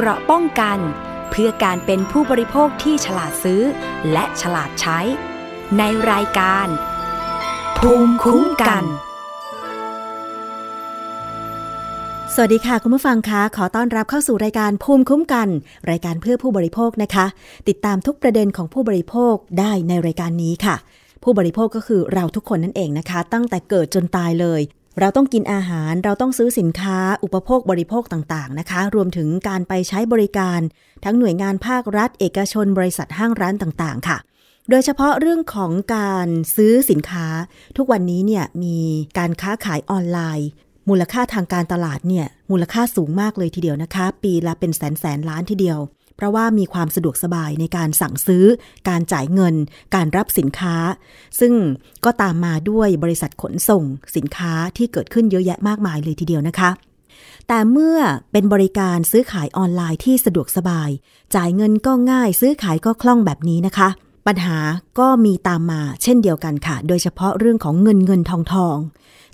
[0.00, 0.78] เกราะป้องกัน
[1.30, 3.62] เพื่อการเป็นผู้บริโภคที่ฉลาดซื้อ
[4.12, 4.98] และฉลาดใช้
[5.78, 6.66] ในรายการ
[7.78, 8.84] ภูมิคุ้มกัน
[12.34, 15.48] สวัสดีค่ะ คุณผู้ฟังคะขอต้อนรับเข้าสู่รายการภูมิคุ้มกัน
[15.90, 17.26] รายการเพื่อผู้บริโภคนะคะ
[17.68, 20.76] ติดตามทุกประเด็นของผู้บริโภคได้ในรายการนี้ค่ะ
[21.22, 24.60] ผู้บริโภคก็คือเราทุกคนนั่นเองนะคะ ตั้งแต่เกิดจนตายเลย
[25.00, 30.60] เราต้องกินอาหารเราต้องซื้อสินค้าอุปโภคบริโภคต่างๆนะคะ รวมถึงการไปใช้บริการ
[31.04, 34.18] ทั้งหน่วยงานภาครัฐ เอกชน บริษัทห้างร้านต่างๆ ค่ะ
[34.70, 37.26] โดยเฉพาะเรื่องของการซื้อสินค้า
[37.76, 38.78] ทุกวันนี้เนี่ยมี
[39.18, 40.48] การค้าขายออนไลน์
[40.88, 45.78] มูลค่าทางการตลาดเนี่ยมูลค่าสูงมากเลยทีเดียวนะคะ ปีละเป็นแสนแสนล้านทีเดียว
[46.18, 48.44] เพราะว่ามีความสะดวกสบายในการสั่งซื้อ
[48.88, 49.54] การจ่ายเงิน
[49.94, 50.76] การรับสินค้า
[51.40, 51.52] ซึ่ง
[52.04, 53.84] ก็ตามมาด้วยบริษัทขนส่ง
[54.16, 56.70] สินค้าที่เกิดขึ้นเยอะแยะมากมายเลยทีเดียวนะคะ
[57.48, 57.98] แต่เมื่อ
[58.32, 60.90] เป็นบริการซื้อขายออนไลน์ที่สะดวกสบาย
[61.34, 63.88] จ่ายเงินก็ง่ายซื้อขายก็คล่องแบบนี้นะคะ
[64.26, 64.58] ปัญหา
[64.98, 68.76] ก็มีตามมาเช่นเดียวกันค่ะ โดยเฉพาะเรื่องของเงินเงินทองทอง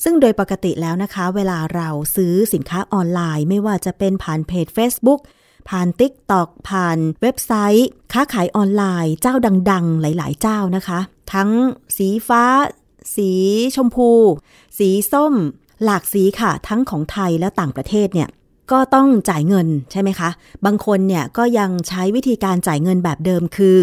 [0.04, 5.20] ซึ่งโดยปกติแล้วนะคะ เวลาเราซื้อสินค้าออนไลน์ ไม่ว่าจะเป็นผ่านเพจ Facebook
[5.68, 9.34] ผ่าน TikTok ผ่านเว็บไซต์ ค้าขายออนไลน์ เจ้า
[9.70, 10.98] ดัง ๆ หลาย ๆ เจ้านะคะ
[11.32, 11.50] ทั้ง
[11.96, 12.44] สีฟ้า
[13.16, 13.30] สี
[13.76, 14.10] ชมพู
[14.78, 15.34] สีส้ม
[15.84, 18.28] หลากสีค่ะ ทั้งของไทยและต่างประเทศเนี่ย
[18.72, 20.30] ก็ต้องจ่ายเงินใช่ไหมคะ
[20.64, 23.78] บางคนเนี่ยก็ยังใช้วิธีการจ่ายเงินแบบเดิมคือ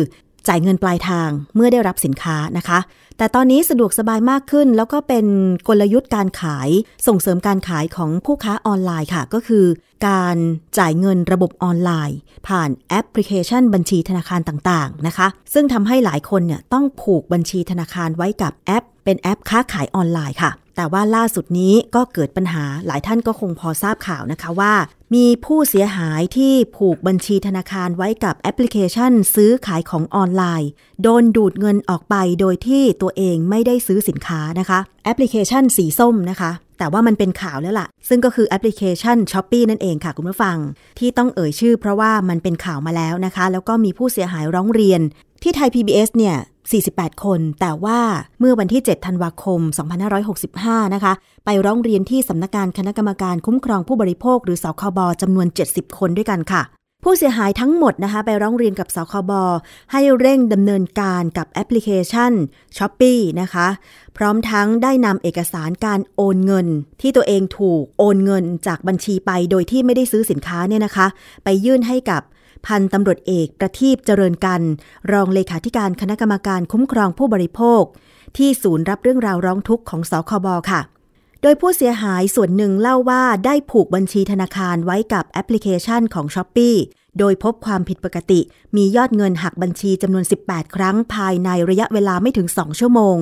[0.47, 2.79] จ่ายเงินปลายทางเมื่อได้รับสินค้านะคะ
[3.17, 5.25] แต่ตอนนี้สะดวกสบายมากขึ้น แล้วก็เป็น
[5.67, 6.69] กลยุทธ์การขาย
[7.07, 9.65] ส่งเสริมการขายของผู้ค้าออนไลน์ค่ะ ก็คือ
[10.07, 10.37] การ
[10.77, 24.73] จ่ายเงินระบบออนไลน์ ผ่านแอปพลิเคชันบัญชีธนาคารต่างๆนะคะ ซึ่งทำให้หลายคนเนี่ยต้องผูกบัญชีธนาคารไว้กับแอป เป็นแอปค้าขายออนไลน์ค่ะ แต่ว่าล่าสุดนี้ก็เกิดปัญหาหลายท่านก็คงพอทราบข่าวนะคะว่า
[25.17, 30.69] มีผู้เสียหายที่ผูกบัญชีธนาคารไว้กับแอปพลิเคชันซื้อขายของออนไลน์
[31.03, 40.57] โดนดูดเงินออกไปโดยที่ตัวเองไม่ได้ซื้อสินค้านะคะ แอปพลิเคชันสีส้มนะคะ แต่ว่ามันเป็นข่าวแล้วล่ะ ซึ่งก็คือแอปพลิเคชัน s h o p e e นั่นเองค่ะคุณผู้ฟัง
[40.99, 45.01] ที่ต้องเอ่ยชื่อเพราะว่ามันเป็นข่าวมาแล้วนะคะ แล้วก็มีผู้เสียหายร้องเรียน
[45.43, 46.35] ที่ไทย PBS เนี่ย
[46.69, 47.99] 48 คน แต่ว่า
[48.39, 49.59] เมื่อวันที่ 7 ธันวาคม
[50.27, 51.13] 2565 นะคะ
[51.45, 56.63] ไปร้องเรียนที่สำนักงานคณะกรรมการคุ้มครองผู้บริโภค หรือสคบจำนวน 70 คนด้วยกันค่ะ
[57.03, 59.31] ผู้เสียหายทั้งหมดนะคะ ไปร้องเรียนกับสคบ
[59.91, 62.31] ให้เร่งดำเนินการกับแอปพลิเคชัน
[62.77, 63.67] s h อ p e e นะคะ
[64.17, 66.67] พร้อมทั้งได้นำเอกสารการโอนเงิน
[67.01, 71.07] ที่ตัวเองถูกโอนเงินจากบัญชีไปโดยที่ไม่ได้ซื้อสินค้าเนี่ยนะคะ
[71.43, 72.21] ไปยื่นให้กับ
[72.65, 74.61] พันตำรวจเอกประทีปเจริญกัน
[75.11, 77.83] รองเลขาธิการคณะกรรมการคุ้มครองผู้บริโภค
[78.37, 80.81] ที่ศูนย์รับเรื่องราวร้องทุกข์ของสคบค่ะ
[81.41, 86.75] โดยผู้เสียหายส่วนหนึ่งเล่าว่าได้ผูกบัญชีธนาคารไว้กับแอปพลิเคชันของ s h อ p e e
[87.19, 88.39] โดยพบความผิดปกติ
[88.75, 93.17] มียอดเงินหักบัญชีจำนวน 18 ครั้งภายในระยะเวลาไม่ถึง 2 ชั่วโมง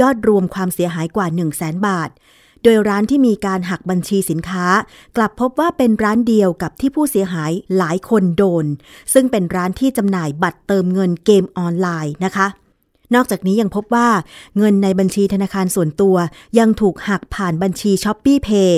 [0.00, 2.10] ยอดรวมความเสียหายกว่า 1 0 0 0 0แบาท
[2.64, 4.66] โดยร้านที่มีการหักบัญชีสินค้า
[5.16, 8.66] กลับพบว่าเป็นร้านเดียวกับที่ผู้เสียหายหลายคนโดน
[9.12, 12.48] ซึ่งเป็นร้านที่จำหน่ายบัตรเติมเงินเกมออนไลน์นะคะ
[13.14, 14.08] นอกจากนี้ยังพบว่า
[14.58, 16.16] เงินในบัญชีธนาคารส่วนตัว
[16.58, 18.72] ยังถูกหักผ่านบัญชี s h อ p e e Pay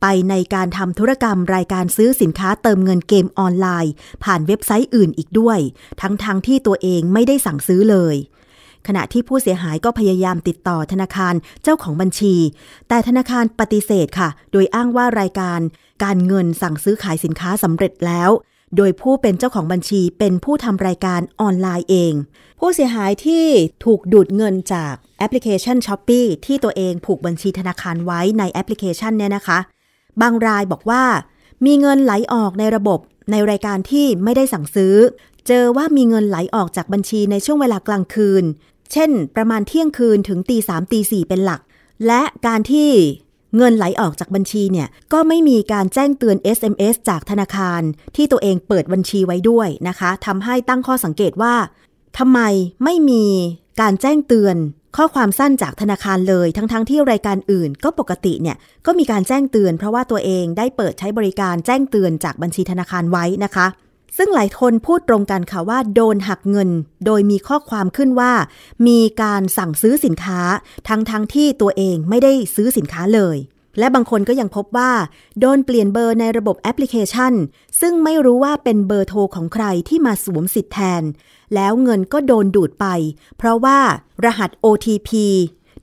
[0.00, 3.92] ไปในการทำธุรกรรมรายการซื้อสินค้าเติมเงินเกมออนไลน์
[4.24, 5.58] ผ่านเว็บไซต์อื่นอีกด้วย
[6.00, 8.16] ทั้งๆที่ตัวเองไม่ได้สั่งซื้อเลย
[8.86, 12.34] ขณะที่ผู้เสียหายก็พยายามติดต่อธนาคารเจ้าของบัญชี
[12.88, 15.60] แต่ธนาคารปฏิเสธค่ะ โดยอ้างว่ารายการ
[16.04, 18.30] การเงินสั่งซื้อขายสินค้าสำเร็จแล้ว
[18.76, 22.12] โดยผู้เป็นเจ้าของบัญชีเป็นผู้ทำรายการออนไลน์เอง
[22.60, 23.46] ผู้เสียหายที่
[23.84, 29.58] ถูกดูดเงินจากแอปพลิเคชัน s h o p e e ที่ตัวเองผูกบัญชีธนาคารไว้ในแอปพลิเคชันเนี่ยนะคะ
[30.22, 31.04] บางรายบอกว่า
[31.66, 33.00] มีเงินไหลออกในระบบ
[33.30, 34.94] ในรายการที่ไม่ได้สั่งซื้อ
[35.46, 38.44] เจอว่ามีเงินไหลออกจากบัญชีในช่วงเวลากลางคืน
[38.94, 41.60] เช่น ประมาณเที่ยงคืนถึงตีสามตีสี่เป็นหลัก
[42.06, 42.90] และการที่
[43.56, 47.82] เงินไหลออกจากบัญชีเนี่ย ก็ไม่มีการแจ้งเตือน SMS จากธนาคาร
[48.16, 51.54] ที่ตัวเองเปิดบัญชีไว้ด้วยนะคะทำให้ตั้งข้อสังเกตว่า
[52.18, 52.40] ทำไม
[52.84, 53.24] ไม่มี
[53.80, 54.56] การแจ้งเตือน
[54.96, 58.56] ข้อความสั้นจากธนาคารเลย ทั้งๆทที่รายการอื่นก็ปกติเนี่ย
[58.86, 63.66] ก็มีการแจ้งเตือน เพราะว่าตัวเองได้เปิดใช้บริการแจ้งเตือนจากบัญชีธนาคารไว้นะคะ
[64.16, 66.70] ซึ่งหลายคนพูดตรงกันค่ะว่าโดนหักเงิน
[67.06, 68.32] โดยมีข้อความขึ้นว่า
[68.86, 70.40] มีการสั่งซื้อสินค้า
[70.88, 73.36] ทั้งๆทที่ตัวเองไม่ได้ซื้อสินค้าเลย
[73.78, 74.92] และบางคนก็ยังพบว่า
[75.40, 77.32] โดนเปลี่ยนเบอร์ในระบบแอปพลิเคชัน
[77.80, 81.02] ซึ่งไม่รู้ว่าเป็นเบอร์โทรของใครที่มาสวมสิทธิ์แทน
[81.54, 82.86] แล้วเงินก็โดนดูดไป
[83.38, 83.78] เพราะว่า
[84.24, 85.10] รหัส OTP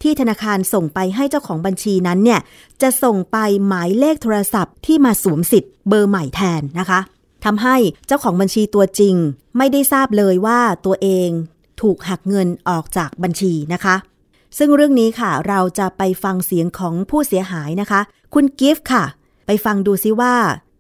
[0.02, 2.42] ที่ธนาคารส่งไปให้เจ้าของบัญชีนั้นเนี่ย
[2.82, 3.38] จะส่งไป
[3.68, 7.00] หมายเลขโทรศัพท์ที่มาสวมสิทธิ์เบอร์ใหม่แทนนะคะ
[7.46, 7.76] ทำให้
[8.08, 9.16] เจ้าของบัญชีตัวจริง
[9.58, 11.30] ไม่ได้ทราบเลยว่าตัวเอง
[11.82, 13.96] ถูกหักเงินออกจากบัญชีนะคะ
[14.58, 18.02] ซึ่งเรื่องนี้ค่ะเราจะไปฟังเสียงของผู้เสียหายนะคะ
[18.34, 19.04] คุณกิฟต์ค่ะ
[19.46, 20.36] ไปฟังดูซิว่า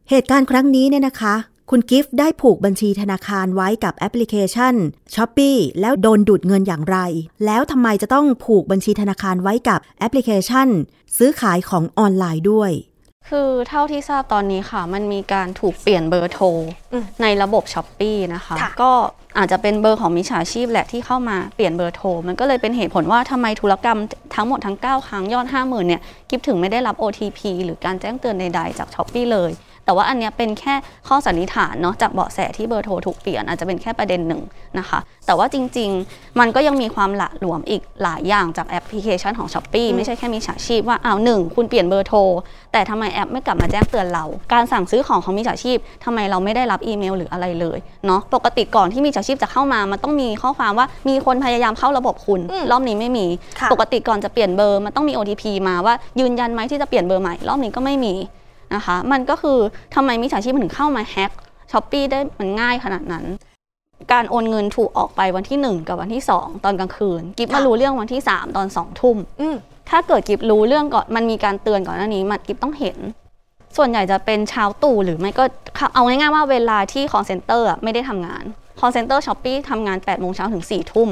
[0.10, 1.36] เหตุการณ์ครั้งนี้เนี่ยนะคะ
[1.70, 4.76] คุณกิฟต์ได้ผูกบัญชีธนาคารไว้กับแอปพลิเคชัน
[5.14, 6.98] s h o p e e แล้วโดนดูดเงินอย่างไร
[7.46, 10.68] แล้วทำไมจะต้องผูกบัญชีธนาคารไว้กับแอปพลิเคชัน
[11.18, 12.72] ซื้อขายของออนไลน์ด้วย
[13.30, 16.46] คือเท่าที่ทราบตอนนี้ค่ะ มันมีการถูกเปลี่ยนเบอร์โทร
[16.94, 18.92] อืมในระบบ Shopee นะคะค่ะก็
[19.38, 24.00] อาจจะเป็นเบอร์ของมิจฉาชีพแหละที่เข้ามาเปลี่ยนเบอร์โทร มันก็เลยเป็นเหตุผลว่าทำไมธุรกรรม
[24.36, 29.52] ทั้งหมดทั้ง 9 ครั้งยอด 50,000เนี่ยกิฟถึงไม่ได้รับ OTP หรือการแจ้งเตือนใดๆจาก Shopee เลย
[29.92, 30.76] แต่ว่าอันเนี้ยเป็นแค่
[31.08, 34.42] ข้อสันนิษฐานเนาะจากเบาะแสที่เบอร์โทรถูกเปลี่ยนอาจจะเป็นแค่ประเด็นหนึ่ง
[34.80, 42.20] นะคะ แต่ว่าจริง ๆ มันก็ยังมีความหละหลวมอีกหลายอย่างจากแอปพลิเคชันของ s h อ p e e ไม่ใช่แค่มีฉาชีพว่าอ้าวหนึ่งคุณเปลี่ยนเบอร์โทร
[42.74, 53.26] แต่ทำไมแอปไม่กลับมาแจ้งเตือนเรา การสั่งซื้อของของมิจฉาชีพทำไมเราไม่ได้รับอีเมลหรืออะไรเลยเนาะปกติก่อนที่มิจฉาชีพจะเข้ามามันต้องมีข้อความว่ามีคนพยายามเข้าระบบคุณอืมรอบนี้ไม่มี
[53.60, 58.14] ค่ะปกติก่อนจะเปลี่ยนเบอร์มันต้องมี OTP มาว่ายืนยันไหมที่จะเปลี่ยนเบอร์ใหม่รอบนี้ก็ไม่มี
[58.76, 59.60] นะคะ มันก็คือ
[59.96, 61.32] ทำไมมิจฉาชีพมันถึงเข้ามาแฮ็ก
[61.72, 63.26] ช้อปปีได้มันง่ายขนาดนั้น
[64.12, 69.56] การโอนเงินถูกออกไปวันที่ 1 กับวันที่ 2 ตอนกลางคืน กิฟมาค่ะรู้เรื่องวันที่ 3 ตอน2ทุ่มอืม
[69.90, 72.98] ถ้าเกิดกิฟรู้เรื่องก่อนมันมีการเตือนก่อนหน้านี้มันกิฟต้องเห็น
[73.78, 75.44] ส่วนใหญ่จะเป็นเช้าตู่หรือไม่ก็
[75.94, 78.44] เอาง่ายๆว่าเวลาที่ call center อะไม่ได้ทำงาน
[78.80, 81.10] call center s h o p e e ทำงาน8โมงเช้าถึง4ทุ่ม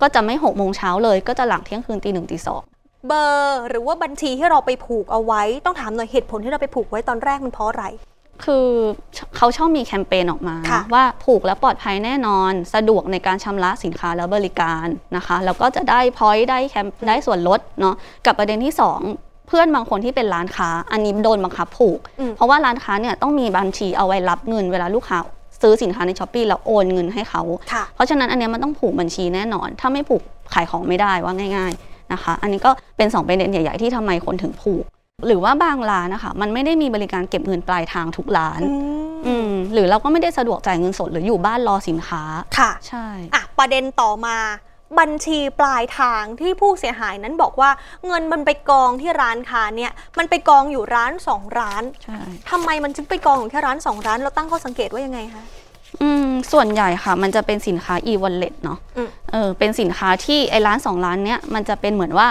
[0.00, 2.62] ก็จะไม่6โมงเช้าเลยก็จะหลังเที่ยงคืนตีหนึ่งตีสอง
[3.06, 7.84] เบอร์หรือว่าบัญชีที่เราไปผูกเอาไว้ ต้องถามหน่อยเหตุผลที่เราไปผูกไว้ตอนแรกมันเพราะอะไร
[8.44, 8.68] คือ
[9.36, 14.86] เขาชอบมีแคมเปญออกมาค่ะว่าผูกแล้วปลอดภัยแน่นอน สะดวกในการชำระสินค้าและบริการ
[15.16, 17.94] นะคะ แล้วก็จะได้พอยต์ได้แคมได้ส่วนลดเนาะ
[18.26, 18.74] กับประเด็นที่
[19.10, 25.18] 2เพื่อนบางคนที่เป็นร้านค้า อันนี้โดนบังคับผูกอืมเพราะว่าร้านค้าเนี่ยต้องมีบัญชีเอาไว้รับเงินเวลาลูกค้า
[25.60, 27.42] ซื้อสินค้าในช้อปปีแล้วโอนเงินให้เขา
[27.72, 30.22] ค่ะเพราะฉะนั้นอันเนี้ยมันต้องผูกบัญชีแน่นอน ถ้าไม่ผูก
[30.54, 34.84] ขายของไม่ได้ว่าง่ายๆ นะคะ อันนี้ก็เป็น 2 ประเด็นใหญ่ ๆ ที่ทำไมคนถึงผูก
[35.26, 38.74] หรือว่าบางร้านนะคะ มันไม่ได้มีบริการเก็บเงินปลายทางทุกร้านอื
[39.26, 42.22] อืมมหรือเราก็ไม่ได้สะดวกจ่ายเงินสดหรืออยู่บ้านรอสินค้า
[42.58, 44.36] ค่ะ ใช่อะประเด็นต่อมา
[44.98, 47.70] บัญชีปลายทางที่ผู้เสียหายนั้นบอกว่า
[48.06, 52.18] เงินมันไปกองที่ร้านค้าเนี่ยมันไปกองอยู่ร้านสองร้านใช่
[52.50, 55.44] ทำไมมันจึงไปกองอยู่แค่ร้านสองร้าน เราตั้งข้อสังเกตว่ายังไงคะ
[56.02, 62.28] อืมส่วนใหญ่ค่ะ มันจะเป็นสินค้า e-wallet เนาะอืม เออเป็นสินค้าที่ไอ้ร้านสองร้านเนี้ยมันจะเป็นเหมือนว่า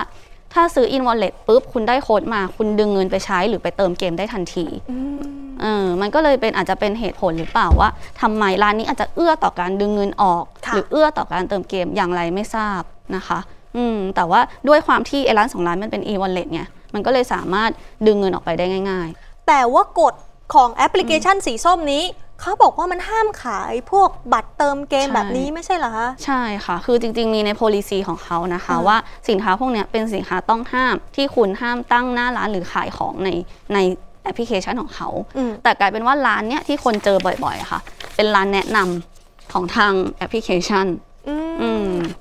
[0.54, 5.20] ถ้าซื้อ e-wallet ปุ๊บคุณได้โค้ดมา คุณดึงเงินไปใช้หรือไปเติมเกมได้ทันทีอืม
[5.62, 7.90] เออมันก็เลยเป็นอาจจะเป็นเหตุผลหรือเปล่าว่า
[8.22, 12.82] ทำไมร้านนี้อาจจะเอื้อต่อการดึงเงินออกค่ะหรือเอื้อต่อการเติมเกมอย่างไรไม่ทราบ
[13.16, 13.40] นะคะ
[13.78, 16.62] อืมแต่ว่าด้วยความที่ไอ้ร้านสองร้านมันเป็น e-wallet ไง
[16.94, 17.72] มันก็เลยสามารถ
[18.06, 19.10] ดึงเงินออกไปได้ง่าย
[19.48, 20.14] แต่ว่ากฎ
[20.54, 22.04] ของแอปพลิเคชันสีส้มนี้
[22.42, 28.98] เขาบอกว่ามันห้ามขายพวกบัตรเติมเกมใช่แบบนี้ไม่ใช่เหรอคะๆใช่ค่ะ คือจริง ๆ มีใน policy ของเขานะคะอืมว่า
[29.30, 33.30] สินค้าพวกเนี้ยเป็นสินค้าต้องห้ามที่คุณห้ามตั้งหน้าร้านหรือขายของใน
[33.74, 33.78] ใน
[34.24, 37.80] แอปพลิเคชันของเขาอืมแต่กลายเป็นว่าร้านเนี้ยที่คนเจอบ่อยๆอะค่ะ
[38.16, 41.17] เป็นร้านแนะนำของทางแอปพลิเคชันอืมอืม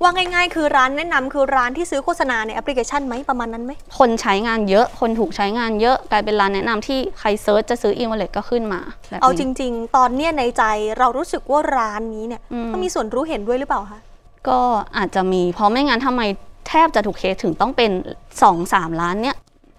[0.01, 10.63] ว่าง่าย ๆ คือร้านแนะนำคือร้านที่ซื้อโฆษณาในแอปพลิเคชันไหมประมาณนั้นไหมคนใช้งานเยอะคนถูกใช้งานเยอะกลายเป็นร้านแนะนำที่ใคร search จะซื้ออีเมลก็ขึ้นมาแบบนี้เอาจริง ๆ ตอนเนี้ยในใจ
[10.99, 13.99] เรารู้สึกว่าร้านนี้เนี่ยอืมเขามีส่วนรู้เห็นด้วยหรือเปล่าคะ
[14.47, 14.59] ก็
[14.97, 16.21] อาจจะมีเพราะไม่งั้นทำไม
[16.67, 17.91] แทบจะทุกเคสถึงต้องเป็น
[18.23, 19.35] 2อสามล้านเนี่ย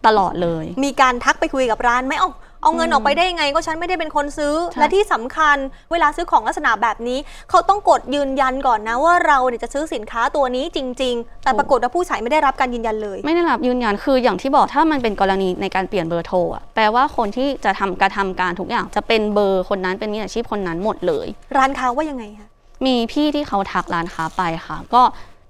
[0.06, 2.30] ตลอดเลย มีการทักไปคุยกับร้านไหมเอา
[2.62, 5.56] เอาเงินอืมออกไปได้ยังไงก็ฉันไม่ได้เป็นคนซื้อใช่และที่สำคัญ
[5.92, 7.18] เวลาซื้อของลักษณะแบบนี้
[7.50, 22.48] เขาต้องกดยืนยันก่อนนะว่าเราเนี่ยจะซื้อสินค้าตัวนี้จริง ๆ แต่ปรากฏว่าผู้ใช้ไม่ได้รับการยืนยันเลย ไม่ได้รับยืนยันคืออย่างที่บอกถ้ามันเป็นกรณีในการเปลี่ยนเบอร์โทรอะแปลว่าคนที่จะทำกระทำการทุกอย่าง จะเป็นเบอร์คนนั้นเป็นมิจฉาชีพคนนั้นหมดเลย ร้านค้าว่ายังไงคะ
[22.86, 25.02] มีพี่ที่เขาทักร้านค้าไปค่ะ ก็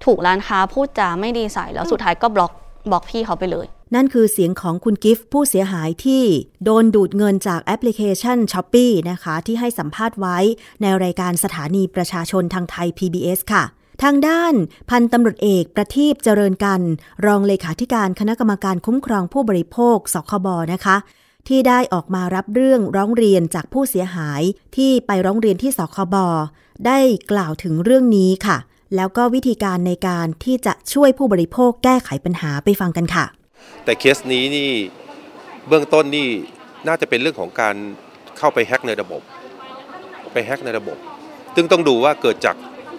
[0.05, 2.51] ถูกร้านค้าพูดจาไม่ดีใส่แล้วสุดท้ายก็บล็อก
[2.89, 6.23] บล็อกพี่เขาไปเลย นั่นคือเสียงของคุณกิฟต์ผู้เสียหายที่
[6.63, 10.37] โดนดูดเงินจากแอปพลิเคชัน s h อ p e e นะคะ ที่ให้สัมภาษณ์ไว้
[10.81, 13.63] ในรายการสถานีประชาชนทางไทย PBS ค่ะ
[14.03, 14.53] ทางด้าน
[14.89, 16.81] พันตำรวจเอกประทีปเจริญกัน
[17.25, 20.97] รองเลขาธิการคณะกรรมการคุ้มครองผู้บริโภคสคบนะคะ
[21.47, 24.41] ที่ได้ออกมารับเรื่องร้องเรียนจากผู้เสียหาย
[24.75, 26.15] ที่ไปร้องเรียนที่สคบ
[26.85, 26.99] ได้
[27.31, 28.57] กล่าวถึงเรื่องนี้ค่ะ
[28.95, 33.25] แล้วก็วิธีการในการที่จะช่วยผู้บริโภคแก้ไขปัญหาไปฟังกันค่ะ
[33.83, 34.71] แต่เคสนี้นี่
[35.67, 36.27] เบื้องต้นนี่
[36.87, 37.75] น่าจะเป็นเรื่องของการ
[38.37, 39.21] เข้าไปแฮ็กในระบบ
[40.33, 40.97] ไปแฮ็กในระบบ
[41.55, 42.55] ซึ่งต้องดูว่าเกิดจาก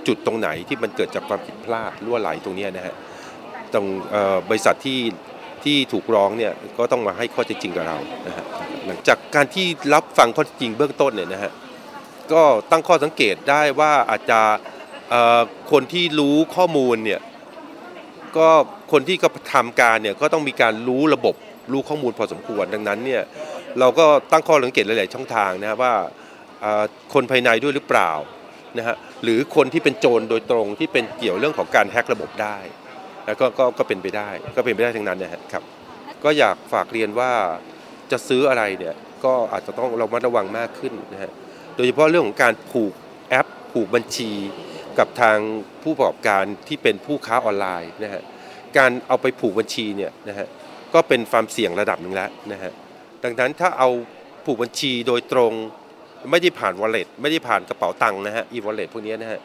[0.06, 2.94] จุดตรงไหนที่มันเกิดจากความผิดพลาดรั่วไหลตรงนี้นะฮะ
[3.72, 3.86] ตรง
[4.48, 5.00] บริษัทที่
[5.64, 8.44] ที่ถูกร้องเนี่ยก็ต้องมาให้ข้อเท็จจริงกับเรานะฮะ
[8.86, 11.52] หลังจากการที่รับฟังข้อเท็จจริงเบื้องต้นเนี่ยนะฮะ
[12.32, 14.40] ก็ตั้งข้อสังเกตได้ว่าอาจจะ
[15.70, 17.20] คนที่รู้ข้อมูลเนี่ย
[18.38, 18.48] ก็
[18.92, 21.34] คนที่กระทำการเนี่ยก็ต้องมีการรู้ระบบ
[21.72, 23.22] รู้ข้อมูลพอสมควรดังนั้นเนี่ย
[23.80, 25.94] เราก็ตั้งข้อสังเกตหลาย ๆ ช่องทางนะครับว่า
[27.14, 28.10] คนภายในด้วยหรือเปล่า
[28.78, 32.56] นะฮะหรือคนที่เป็นโจรโดยตรงที่เป็นเกี่ยวเรื่องของการแฮกระบบได้
[33.26, 35.62] แล้วก็ก็ก็เป็นไปได้ก็เป็นไปได้ทั้งนั้นนะฮะครับ
[36.24, 37.30] ก็อยากฝากเรียนว่า
[38.10, 38.94] จะซื้ออะไรเนี่ย
[39.24, 41.30] ก็อาจจะต้องเรามัดระวังมากขึ้นนะฮะ
[41.76, 42.92] โดยเฉพาะเรื่องของการผูก
[43.28, 44.30] แอป ผูกบัญชี
[44.98, 45.38] กับทาง
[45.82, 48.22] ผู้ประกอบการที่เป็นผู้ค้าออนไลน์นะฮะ
[48.78, 50.46] การเอาไปผูกบัญชีเนี่ยนะฮะ
[50.94, 52.72] ก็เป็นความเสี่ยงระดับหนึ่งแล้วนะฮะ
[53.24, 53.88] ดังนั้นถ้าเอา
[54.44, 55.52] ผูกบัญชีโดยตรง
[56.30, 59.40] ไม่ได้ผ่าน wallet ไม่ได้ผ่านกระเป๋าตังค์นะฮะ e-wallet พวกนี้นะฮะ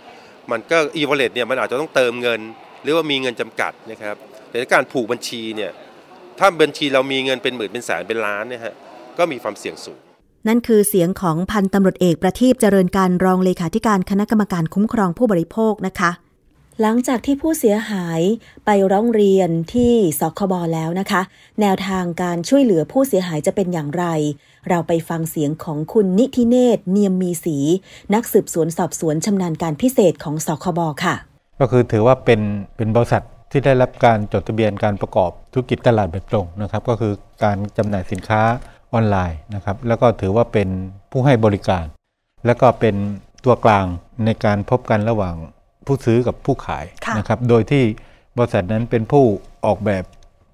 [0.51, 2.41] มันก็ e-wallet เนี่ยมันอาจจะต้องเติมเงิน
[2.83, 4.15] หรือว่ามีเงินจำกัดนะครับ
[4.49, 5.71] แต่การผูกบัญชีเนี่ย
[6.39, 8.75] ถ้าบัญชีเรามีเงินเป็นหมื่นเป็นแสนเป็นล้านเนี่ยฮะ
[9.17, 9.99] ก็มีความเสี่ยงสูง
[10.47, 16.11] นั่นคือเสียงของพันตำรวจเอกประทีปเจริญการรองเลขาธิการคณะกรรมการคุ้มครองผู้บริโภคนะคะ
[16.81, 18.21] หลังจากที่ผู้เสียหาย
[18.65, 21.21] ไปร้องเรียนที่สคบแล้วนะคะ
[21.61, 24.05] แนวทางการช่วยเหลือผู้เสียหายจะเป็นอย่างไร
[24.69, 27.57] เราไปฟังเสียงของคุณนิธิเนตรเนียมมีสี
[28.13, 31.15] นักสืบสวนสอบสวนชำนาญการพิเศษของสคบค่ะ
[31.59, 32.41] ก็คือถือว่าเป็น
[32.77, 38.41] เป็นบริษัทที่ได้รับการจดทะเบียนการประกอบธุรกิจตลาดแบบตรงนะครับ ก็คือการจำหน่ายสินค้า
[38.95, 40.69] ออนไลน์นะครับแล้วก็ถือว่าเป็น
[41.11, 41.85] ผู้ให้บริการ
[42.45, 42.95] แล้วก็เป็น
[43.45, 43.85] ตัวกลาง
[44.25, 45.35] ในการพบกันระหว่าง
[45.85, 47.83] ผู้ซื้อกับผู้ขายค่ะนะครับโดยที่
[48.37, 49.25] บริษัทนั้นเป็นผู้
[49.65, 50.03] ออกแบบ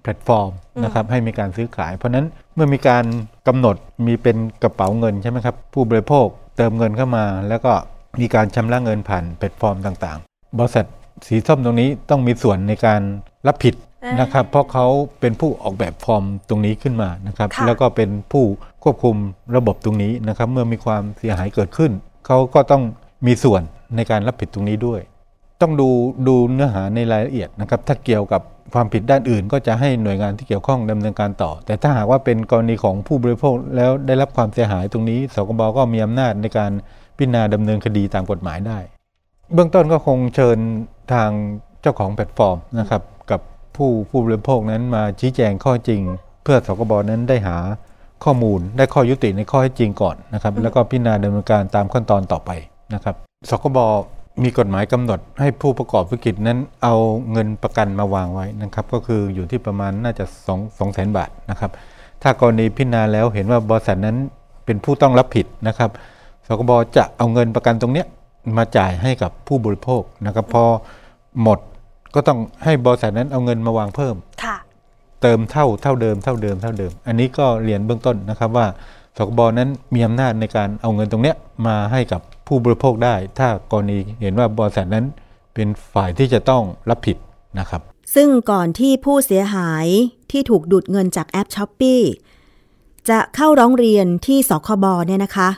[0.02, 0.50] แพลตฟอร์ม
[0.84, 3.04] นะครับให้มีการซื้อขาย เพราะฉะนั้นเมื่อมีการ
[3.48, 7.72] กำหนดมีเป็นกระเป๋าเงินใช่ไหมครับผู้บริโภคเติมเงินเข้ามา แล้วก็
[8.20, 10.86] มีการชำระเงินผ่านแพลตฟอร์มต่างๆ บริษัท
[11.26, 13.00] สีส้มตรงนี้ต้องมีส่วนในการ
[13.46, 14.86] รับผิดอ่า นนะครับเพราะเขา
[15.20, 18.44] เป็นผู้ออกแบบฟอร์มตรงนี้ขึ้นมานะครับค่ะแล้วก็เป็นผู้
[18.84, 19.16] ควบคุม
[19.56, 21.92] ระบบตรงนี้นะครับเมื่อมีความเสียหายเกิดขึ้น
[22.26, 22.82] เขาก็ต้อง
[23.26, 23.62] มีส่วน
[23.96, 25.00] ในการรับผิดตรงนี้ด้วย
[25.60, 25.88] ต้องดู
[26.28, 28.42] ดูเนื้อหาในรายละเอียดนะครับถ้าเกี่ยวกับ
[28.74, 36.72] ความผิดด้านอื่น ก็จะให้หน่วยงานที่เกี่ยวข้องดำเนินการต่อ แต่ถ้าหากว่าเป็นกรณีของผู้บริโภคแล้วได้รับความเสียหายตรงนี้สคบก็มีอำนาจในการ
[37.16, 38.78] พิจารณาดำเนินคดีตามกฎหมายได้
[39.54, 40.58] เบื้องต้นก็คงเชิญ
[41.12, 41.30] ทาง
[41.82, 43.21] เจ้าของแพลตฟอร์มนะครับกับ
[43.76, 46.00] ผู้ผู้บริโภคนั้นมาชี้แจงข้อจริง
[46.42, 47.56] เพื่อสคบนั้นได้หา
[48.24, 52.50] ข้อมูลได้ข้อยุติในข้อเท็จจริงก่อนนะครับแล้วก็พิจารณาดำเนินการตามขั้นตอนต่อไป
[52.94, 53.14] นะครับ
[53.50, 53.78] สคบ
[54.42, 56.94] มีกฎหมายกำหนดให้ผู้ประกอบธุรกิจนั้นเอา
[57.32, 61.70] เงินประกันมาวางไว้นะครับ ก็คืออยู่ที่ประมาณน่าจะ2 2แสนบาทนะครับ
[62.22, 64.16] ถ้ากรณีพิจารณาแล้วเห็นว่าบริษัทนั้น
[64.64, 65.90] เป็นผู้ต้องรับผิดนะครับ
[66.46, 68.06] สคบจะเอาเงินประกันตรงเนี้ย
[68.56, 70.64] มาจ่ายให้กับผู้บริโภคนะครับพอ
[71.42, 71.58] หมด
[72.14, 74.56] ก็ต้องให้บริษัทนั้นเอาเงินมาวางเพิ่มค่ะ
[75.22, 78.66] เติมเท่าเท่าเดิมเท่าเดิมเท่าเดิม อันนี้ก็เรียนเบื้องต้นนะครับว่า
[79.16, 85.04] สคบนั้นมีอำนาจในการเอาเงินตรงเนี้ยมาให้กับผู้บริโภคได้ ถ้ากรณีเห็นว่าบริษัทนั้น
[85.54, 87.16] เป็นฝ่ายที่จะต้องรับผิด
[87.58, 87.80] นะครับ
[88.14, 89.86] ซึ่งก่อนที่ผู้เสียหาย
[90.30, 91.94] ที่ถูกดูดเงินจากแอปช้อปปี
[93.10, 95.48] จะเข้าร้องเรียนที่สคบเนี่ยนะคะ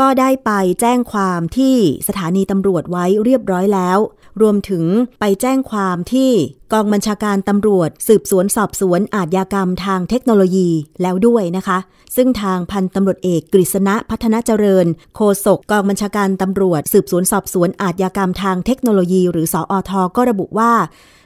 [0.00, 1.76] ก็ได้ไปแจ้งความที่
[2.08, 3.98] สถานีตำรวจไว้เรียบร้อยแล้ว
[4.42, 4.84] รวมถึง
[5.20, 6.30] ไปแจ้งความที่
[6.72, 10.68] กองบัญชาการตำรวจ สืบสวนสอบสวนอาทยากรรมทางเทคโนโลยี
[11.02, 11.78] แล้วด้วยนะคะ
[12.16, 20.72] ซึ่งทางพันตำรวจเอกกฤษณะพัฒนาเจริญ โฆษกกองบัญชาการตำรวจ สืบสวนสอบสวนอาทยากรรมทางเทคโนโลยี หรือสออทก็ระบุว่า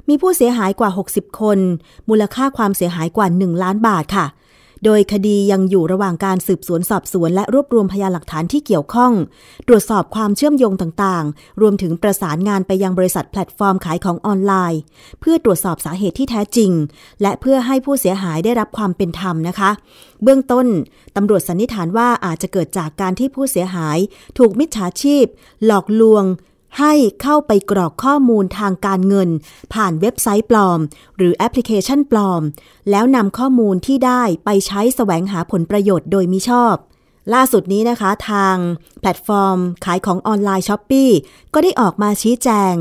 [0.09, 1.59] มีผู้เสียหายกว่า 60 คน
[2.09, 4.27] มูลค่าความเสียหายกว่า 1 ล้านบาทค่ะ
[4.85, 9.13] โดยคดียังอยู่ระหว่างการสืบสวนสอบสวนและรวบรวมพยานหลักฐานที่เกี่ยวข้อง
[9.69, 14.81] ตรวจสอบความเชื่อมโยงต่างๆ รวมถึงประสานงานไปยังบริษัทแพลตฟอร์มขายของออนไลน์
[15.21, 16.71] เพื่อตรวจสอบสาเหตุที่แท้จริง
[17.23, 19.71] และเพื่อให้ผู้เสียหายได้รับความเป็นธรรมนะคะ
[20.23, 20.67] เบื้องต้น
[21.17, 23.99] ตำรวจสันนิษฐานว่าอาจจะเกิดจากการที่ผู้เสียหาย
[24.39, 25.25] ถูกมิจฉาชีพ
[25.67, 26.25] หลอกลวง
[26.79, 26.93] ให้
[27.23, 29.29] เข้าไปกรอกข้อมูลทางการเงิน
[29.75, 30.81] ผ่านเว็บไซต์ปลอม
[31.17, 32.43] หรือแอปพลิเคชันปลอม
[32.91, 36.75] แล้วนำข้อมูลที่ได้ไปใช้แสวงหาผลประโยชน์โดยมิชอบ
[37.35, 38.57] ล่าสุดนี้นะคะทาง
[39.01, 41.05] แพลตฟอร์ม ขายของออนไลน์ Shopee
[41.55, 42.75] ก็ได้ออกมาชี้แจง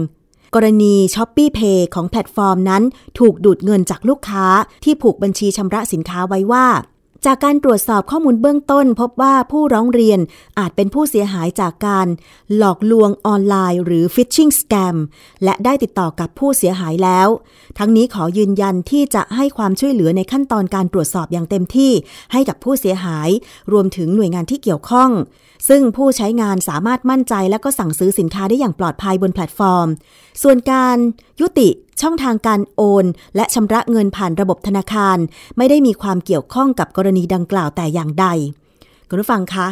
[0.55, 2.83] กรณี ShopeePay ของแพลตฟอร์มนั้น
[3.19, 4.45] ถูกดูดเงินจากลูกค้า
[4.83, 6.65] ที่ผูกบัญชีชำระสินค้าไว้ว่า
[7.25, 10.19] จากการตรวจสอบข้อมูลเบื้องต้น พบว่าผู้ร้องเรียน
[10.59, 12.07] อาจเป็นผู้เสียหายจากการ
[12.57, 14.95] หลอกลวงออนไลน์ หรือ Phishing Scam
[15.43, 17.27] และได้ติดต่อกับผู้เสียหายแล้ว
[17.79, 21.91] ทั้งนี้ขอยืนยันที่จะให้ความช่วยเหลือในขั้นตอนการตรวจสอบอย่างเต็มที่
[22.31, 23.29] ให้กับผู้เสียหาย
[23.71, 25.11] รวมถึงหน่วยงานที่เกี่ยวข้อง
[25.69, 29.87] ซึ่งผู้ใช้งานสามารถมั่นใจและก็สั่งซื้อสินค้าได้อย่างปลอดภัยบนแพลตฟอร์ม
[30.43, 30.97] ส่วนการ
[31.41, 31.69] ยุติ
[32.01, 35.17] ช่องทางการโอน และชำระเงินผ่านระบบธนาคาร
[35.57, 38.25] ไม่ได้มีความเกี่ยวข้องกับกรณีดังกล่าวแต่อย่างใด
[39.09, 39.67] คุณผู้ฟังคะ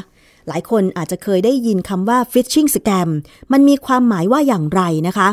[0.47, 3.09] หลายคนอาจจะเคยได้ยินคำว่า phishing scam
[3.51, 5.29] มันมีความหมายว่าอย่างไรนะคะ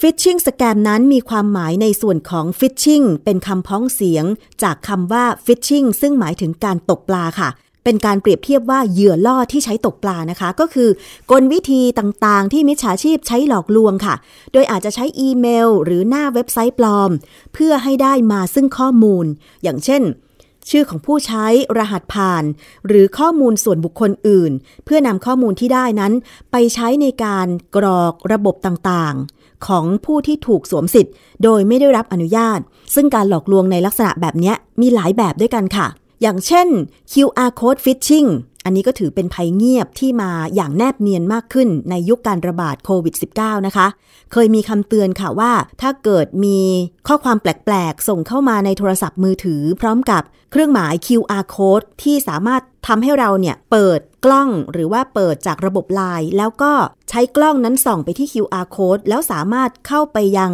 [0.00, 4.24] phishing scam นั้นมีความหมายในส่วนของ phishing เป็นคำพ้องเสียง
[4.62, 7.50] จากคำว่า fishing ซึ่งหมายถึงการตกปลาค่ะ
[7.84, 10.88] เป็นการเปรียบเทียบว่าเหยื่อล่อที่ใช้ตกปลานะคะ ก็คือ
[11.30, 14.14] กลวิธีต่างๆ ที่มิจฉาชีพใช้หลอกลวงค่ะ
[14.52, 17.10] โดยอาจจะใช้อีเมล หรือหน้าเว็บไซต์ปลอม
[17.54, 19.26] เพื่อให้ได้มาซึ่งข้อมูล
[19.62, 20.02] อย่างเช่น
[20.70, 21.46] ชื่อของผู้ใช้
[21.78, 22.44] รหัสผ่าน
[22.86, 24.52] หรือข้อมูลส่วนบุคคลอื่น
[24.84, 26.12] เพื่อนำข้อมูลที่ได้นั้น
[26.52, 27.46] ไปใช้ในการ
[27.76, 32.58] กรอกระบบต่างๆของผู้ที่ถูกสวมสิทธิ์ โดยไม่ได้รับอนุญาต
[32.94, 35.86] ซึ่งการหลอกลวงในลักษณะแบบนี้มีหลายแบบด้วยกันค่ะ
[36.20, 36.68] อย่างเช่น
[37.12, 38.28] QR code phishing
[38.64, 43.86] อันนี้ก็ถือเป็นภัยเงียบที่มาอย่างแนบเนียนมากขึ้นในยุคการระบาดโควิด -19 นะคะ
[44.32, 46.60] เคยมีคำเตือนค่ะว่า ถ้าเกิดมี
[47.08, 56.72] ข้อความแปลกๆ ส่งเข้ามาในโทรศัพท์มือถือ พร้อมกับเครื่องหมาย QR code ที่สามารถทำให้เราเนี่ยเปิดกล้องหรือว่าเปิดจากระบบไลน์แล้วก็
[57.08, 60.52] ใช้กล้องนั้นส่องไปที่ QR code แล้วสามารถเข้าไปยัง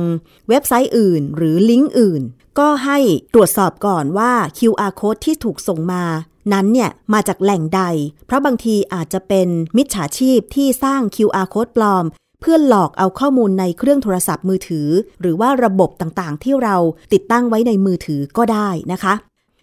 [0.48, 2.22] เว็บไซต์อื่น หรือลิงก์อื่น
[2.58, 2.98] ก็ให้
[3.34, 6.04] ตรวจสอบก่อนว่า QR code ที่ถูกส่งมา
[6.52, 7.82] นั้นเนี่ยมาจากแหล่งใด
[8.26, 12.04] เพราะบางทีอาจจะเป็นมิจฉาชีพที่สร้าง QR code ปลอม
[12.40, 14.88] เพื่อหลอกเอาข้อมูลในเครื่องโทรศัพท์มือถือ
[15.20, 16.76] หรือว่าระบบต่างๆ ที่เรา
[17.12, 19.14] ติดตั้งไว้ในมือถือก็ได้นะคะ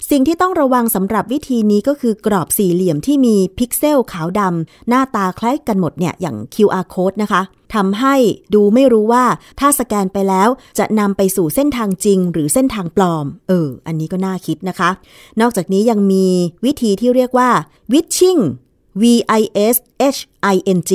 [0.10, 7.42] สิ่งที่ต้องระวังสำหรับวิธีนี้ก็คือกรอบสี่เหลี่ยมที่มีพิกเซลขาวดำหน้าตาคล้ายกันหมดเนี่ยอย่าง QR code นะคะ
[7.76, 8.16] ทำให้
[8.54, 9.26] ดูไม่รู้ว่า
[9.60, 14.90] ถ้าสแกนไปแล้วจะนำไปสู่เส้นทางจริง หรือเส้นทางปลอม เออ อันนี้ก็น่าคิดนะคะ
[15.42, 16.28] นอกจากนี้ยังมี
[16.66, 17.50] วิธีที่เรียกว่า
[17.94, 18.42] wishing
[19.02, 19.04] V
[19.40, 19.44] I
[19.74, 19.76] S
[20.16, 20.20] H
[20.54, 20.92] I N G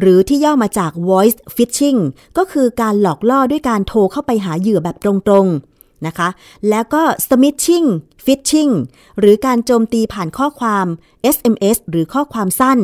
[0.00, 2.00] หรือที่ย่อมาจาก voice phishing
[2.38, 5.73] ก็คือการหลอกล่อด้วยการโทรเข้าไปหาเหยื่อแบบตรงๆ
[6.06, 6.28] นะคะ
[6.70, 7.88] แล้วก็ smishing
[8.24, 8.72] phishing
[9.18, 10.86] หรือการโจมตีผ่านข้อความ
[11.34, 12.78] SMS หรือข้อความสั้น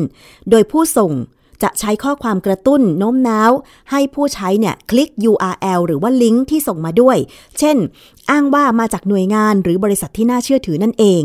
[0.49, 1.13] โดยผู้ส่ง
[1.63, 3.51] จะใช้ข้อความกระตุ้นโน้มน้าว
[3.91, 7.17] ให้ผู้ใช้เนี่ยคลิก URL หรือว่าลิงก์ที่ส่งมาด้วย
[7.59, 7.77] เช่น
[8.29, 11.23] อ้างว่ามาจากหน่วยงานหรือบริษัทที่น่าเชื่อถือนั่นเอง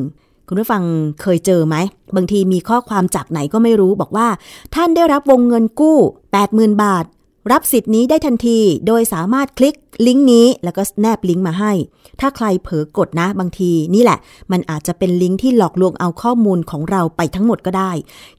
[0.48, 0.82] คุณผู้ฟัง
[1.22, 1.76] เคยเจอไหม
[2.16, 4.28] บางทีมีข้อความจากไหนก็ไม่รู้บอกว่า
[4.74, 5.98] ท่านได้รับวงเงินกู้
[6.40, 7.04] 80,000 บาท
[7.52, 11.72] รับสิทธิ์นี้ได้ทันที โดยสามารถคลิกลิงก์นี้แล้วก็แนบลิงก์มาให้
[12.20, 14.18] ถ้าใครเผลอกดนะบางที นี่แหละ
[14.52, 17.92] มันอาจจะเป็นลิงก์ที่หลอกลวงเอาข้อมูลของเราไปทั้งหมดก็ได้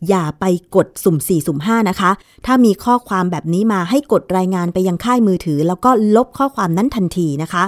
[0.07, 2.11] อย่าไปกดสุ่ม 4 สุ่ม 5 นะคะ
[2.45, 7.65] ถ้ามีข้อความแบบนี้มาให้กดรายงานไปยังค่ายมือถือ แล้วก็ลบข้อความนั้นทันทีนะคะ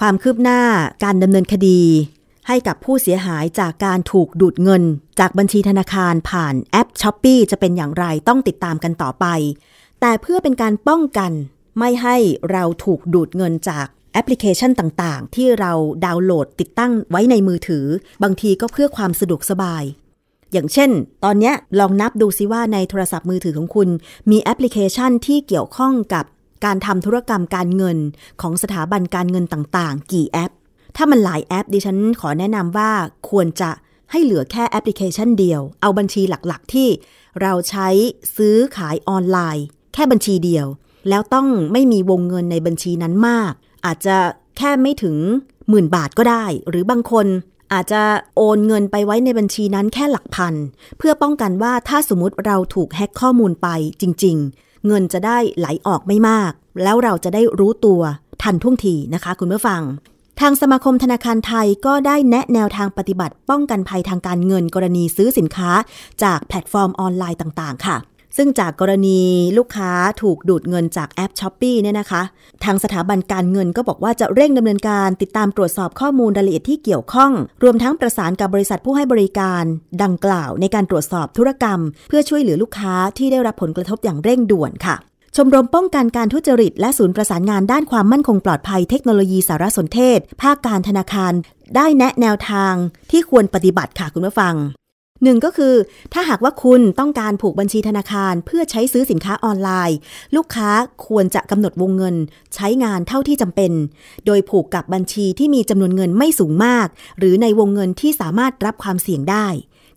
[0.00, 0.60] ความคืบหน้า
[1.04, 1.80] การดำเนินคดี
[2.48, 4.82] ให้กับผู้เสียหายจากการถูกดูดเงิน
[5.20, 9.26] จากบัญชีธนาคารผ่านแอป s h อ p e e จะเป็นอย่างไรต้องติดตามกันต่อไป
[10.04, 11.32] แต่เพื่อเป็นการป้องกัน
[11.78, 12.16] ไม่ให้
[12.52, 15.72] เราถูกดูดเงินจากแอปพลิเคชันต่างๆ ที่เรา
[16.04, 17.86] ดาวน์โหลดติดตั้งไว้ในมือถือ
[18.22, 19.82] บางทีก็เพื่อความสะดวกสบาย
[20.52, 20.90] อย่างเช่น
[21.24, 23.88] ตอนนี้ลองนับดูซิว่าในโทรศัพท์มือถือของคุณ
[24.30, 26.24] มีแอปพลิเคชันที่เกี่ยวข้องกับ
[26.64, 27.98] การทำธุรกรรมการเงิน
[28.40, 30.52] ของสถาบันการเงินต่างๆ กี่แอป
[30.96, 32.90] ถ้ามันหลายแอปดิฉันขอแนะนำว่า
[33.30, 33.70] ควรจะ
[34.10, 36.88] ให้เหลือแค่แอปพลิเคชันเดียว เอาบัญชีหลักๆ ที่
[37.42, 37.88] เราใช้
[38.36, 40.66] ซื้อขายออนไลน์ แค่บัญชีเดียว
[41.08, 43.52] แล้วต้องไม่มีวงเงินในบัญชีนั้นมาก
[43.86, 44.16] อาจจะ
[44.56, 45.16] แค่ไม่ถึง
[45.68, 47.26] หมื่นบาทก็ได้ หรือบางคน
[47.72, 48.02] อาจจะ
[48.36, 50.54] โอนเงินไปไว้ในบัญชีนั้นแค่หลักพัน
[50.98, 53.68] เพื่อป้องกันว่าถ้าสมมติเราถูกแฮ็กข้อมูลไป
[54.00, 56.52] จริง ๆ เงินจะได้ไหลออกไม่มาก
[56.82, 58.00] แล้วเราจะได้รู้ตัว
[58.42, 59.82] ทันท่วงทีนะคะ คุณผู้ฟัง
[60.40, 65.70] ทางสมาคมธนาคารไทยก็ได้แนะแนวทางปฏิบัติ ป้องกันภัยทางการเงินกรณีซื้อสินค้า
[66.22, 67.96] จากแพลตฟอร์มออนไลน์ต่าง ๆ ค่ะ
[68.36, 69.20] ซึ่งจากกรณี
[69.58, 69.90] ลูกค้า
[70.22, 72.22] ถูกดูดเงินจากแอป Shopee เนี่ยนะคะ
[72.64, 79.64] ทางสถาบันการเงินก็บอกว่าจะเร่งดำเนินการติดตามตรวจสอบข้อมูลรายละเอียดที่เกี่ยวข้อง รวมทั้งประสานกับบริษัทผู้ให้บริการ
[80.02, 84.96] ดังกล่าว ในการตรวจสอบธุรกรรม เพื่อช่วยเหลือลูกค้าที่ได้รับผลกระทบอย่างเร่งด่วนค่ะ
[85.36, 91.32] ชมรมป้องกันการทุจริต และศูนย์ประสานงานด้านความมั่นคงปลอดภัยเทคโนโลยีสารสนเทศ ภาคการธนาคาร
[91.76, 92.74] ได้แนะแนวทาง
[93.10, 94.54] ที่ควรปฏิบัติค่ะคุณผู้ฟัง
[95.22, 95.74] หนึ่งก็คือ
[96.12, 99.96] ถ้าหากว่าคุณต้องการผูกบัญชีธนาคารเพื่อใช้ซื้อสินค้าออนไลน์
[100.36, 100.70] ลูกค้า
[101.06, 102.16] ควรจะกำหนดวงเงิน
[102.54, 103.72] ใช้งานเท่าที่จำเป็น
[104.26, 106.86] โดยผูกกับบัญชีที่มีจำนวนเงินไม่สูงมาก
[107.18, 109.46] หรือในวงเงินที่สามารถรับความเสี่ยงได้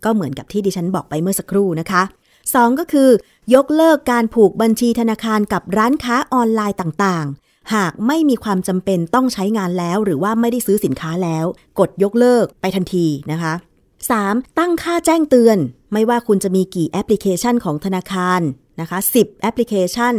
[0.04, 2.04] ก็เหมือนกับที่ดิฉันบอกไปเมื่อสักครู่นะคะ
[2.42, 3.10] 2ก็คือ
[3.56, 11.46] ยกเลิกการผูกบัญชีธนาคารกับร้านค้าออนไลน์ต่างๆ หากไม่มีความจำเป็นต้องใช้งานแล้ว หรือว่าไม่ได้ซื้อสินค้าแล้ว
[11.80, 13.54] กดยกเลิกไปทันทีนะคะ
[14.13, 14.60] 3.
[14.60, 15.58] ตั้งค่าแจ้งเตือน
[15.94, 18.41] ไม่ว่าคุณจะมีกี่แอปพลิเคชันของธนาคาร
[18.82, 20.15] นะคะ 10 แอปพลิเคชัน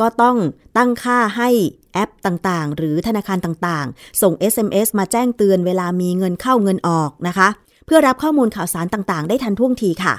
[0.00, 0.36] ก็ต้อง
[0.76, 1.50] ตั้งค่าให้
[1.94, 7.48] แอปต่างๆ หรือธนาคารต่างๆ ส่ง SMS มาแจ้งเตือนเวลามีเงินเข้าเงินออกนะคะ
[7.86, 10.14] เพื่อรับข้อมูลข่าวสารต่างๆ ได้ทันท่วงทีค่ะ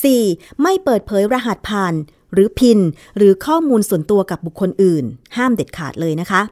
[0.00, 0.62] 4.
[0.62, 1.94] ไม่เปิดเผยรหัสผ่าน
[2.32, 2.78] หรือ PIN
[3.16, 5.04] หรือข้อมูลส่วนตัวกับบุคคลอื่น
[5.36, 6.42] ห้ามเด็ดขาดเลยนะคะ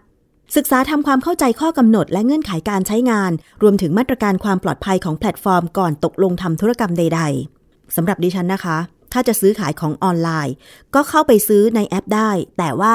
[0.57, 3.33] ศึกษาทำความเข้าใจข้อกำหนดและเงื่อนไขการใช้งาน
[3.63, 7.21] รวมถึงมาตรการความปลอดภัยของแพลตฟอร์มก่อนตกลงทำธุรกรรมใด
[7.59, 8.79] ๆสำหรับดิฉันนะคะ
[9.13, 10.55] ถ้าจะซื้อขายของออนไลน์
[10.95, 12.95] ก็เข้าไปซื้อในแอปได้ แต่ว่า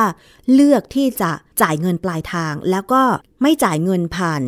[0.54, 3.02] เลือกที่จะจ่ายเงินปลายทาง แล้วก็
[3.42, 4.44] ไม่จ่ายเงินผ่าน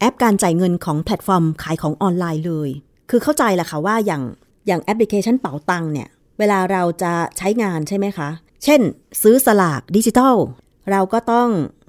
[0.00, 2.68] แอปการจ่ายเงินของแพลตฟอร์มขายของออนไลน์เลย
[3.10, 4.22] คือเข้าใจแหละค่ะว่าอย่าง
[4.66, 6.08] อย่างแอปพลิเคชันเป๋าตังเนี่ย
[6.38, 8.28] เวลาเราจะใช้งานใช่ไหมคะ
[8.64, 8.80] เช่น
[9.22, 10.36] ซื้อสลากดิจิทัล
[10.90, 11.48] เราก็ต้อง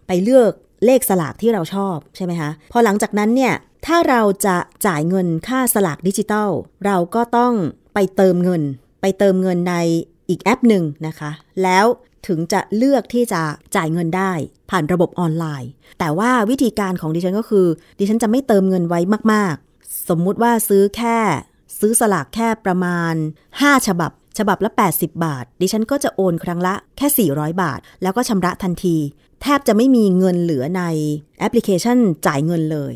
[0.10, 0.52] ไปเลือก
[0.86, 3.54] เลขสลากที่เราชอบใช่ไหมคะพอหลังจากนั้นเนี่ย
[3.86, 6.50] ถ้าเราจะจ่ายเงินค่าสลากดิจิทัล
[6.86, 7.54] เราก็ต้อง
[7.94, 8.62] ไปเติมเงิน
[9.02, 9.76] ไปเติมเงินใน
[10.30, 11.32] อีกแอปหนึ่งนะคะ
[11.64, 11.86] แล้ว
[12.28, 13.42] ถึงจะเลือกที่จะ
[13.76, 14.32] จ่ายเงินได้
[14.70, 15.70] ผ่านระบบออนไลน์
[16.00, 17.68] แต่ว่าวิธีการของดิฉันก็คือ
[18.00, 19.00] ดิฉันจะไม่เติมเงินไว้
[19.34, 21.18] มาก ๆ สมมุติว่าซื้อแค่
[21.80, 23.14] ซื้อสลากแค่ประมาณ
[23.56, 28.98] 5 ฉบับ ฉบับละ 80 บาท ดิฉันก็จะโอนครั้งละแค่ 400 บาท แล้วก็ชำระทันที
[29.42, 30.84] แทบจะไม่มีเงินเหลือใน
[31.40, 32.94] แอปพลิเคชันจ่ายเงินเลย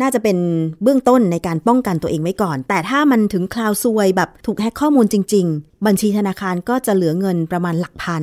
[0.00, 0.38] น่าจะเป็น
[0.82, 8.22] เบื้องต้นในการป้องกันตัวเองไว้ก่อน แต่ถ้ามันถึงคลาวซวยแบบถูกแฮกข้อมูลจริง ๆ บัญชีธนาคารก็จะเหลือเงินประมาณหลักพัน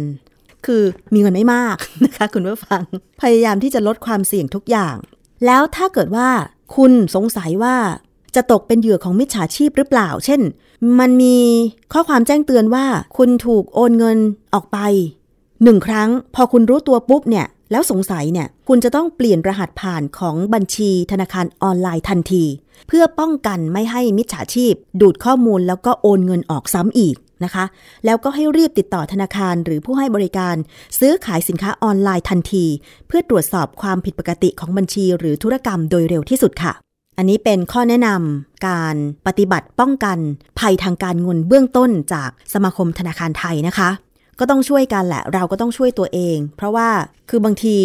[0.66, 2.82] คือมีเงินไม่มากนะคะคุณผู้ฟัง
[3.22, 4.96] พยายามที่จะลดความเสี่ยงทุกอย่าง
[5.46, 6.30] แล้วถ้าเกิดว่า
[6.76, 7.76] คุณสงสัยว่า
[8.36, 10.42] จะตกเป็นเหยื่อของมิจฉาชีพหรือเปล่า เช่น
[11.00, 11.38] มันมี
[11.94, 12.86] ข้อความแจ้งเตือนว่า
[13.18, 14.18] คุณถูกโอนเงิน
[14.54, 14.78] ออกไป
[15.63, 22.43] หนึ่งครั้งพอคุณรู้ตัวปุ๊บเนี่ย แล้วสงสัยเนี่ย คุณจะต้องเปลี่ยนรหัสผ่านของบัญชีธนาคารออนไลน์ทันที
[22.88, 27.65] เพื่อป้องกันไม่ให้มิจฉาชีพ ดูดข้อมูลแล้วก็โอนเงินออกซ้ำอีกนะคะ
[28.06, 30.56] แล้วก็ให้รีบติดต่อธนาคารหรือผู้ให้บริการ
[31.00, 32.65] ซื้อขายสินค้าออนไลน์ทันที
[33.08, 36.74] เพื่อตรวจสอบความผิดปกติของบัญชีหรือธุรกรรมโดยเร็วที่สุดค่ะ
[37.17, 38.95] อันนี้เป็นข้อแนะนำการ
[39.28, 40.17] ปฏิบัติป้องกัน
[40.60, 43.89] ภัยทางการเงินเบื้องต้นจากสมาคมธนาคารไทยนะคะ
[44.39, 46.89] ก็ต้องช่วยกันแหละ เราก็ต้องช่วยตัวเอง เพราะว่า
[47.30, 47.78] คือบางที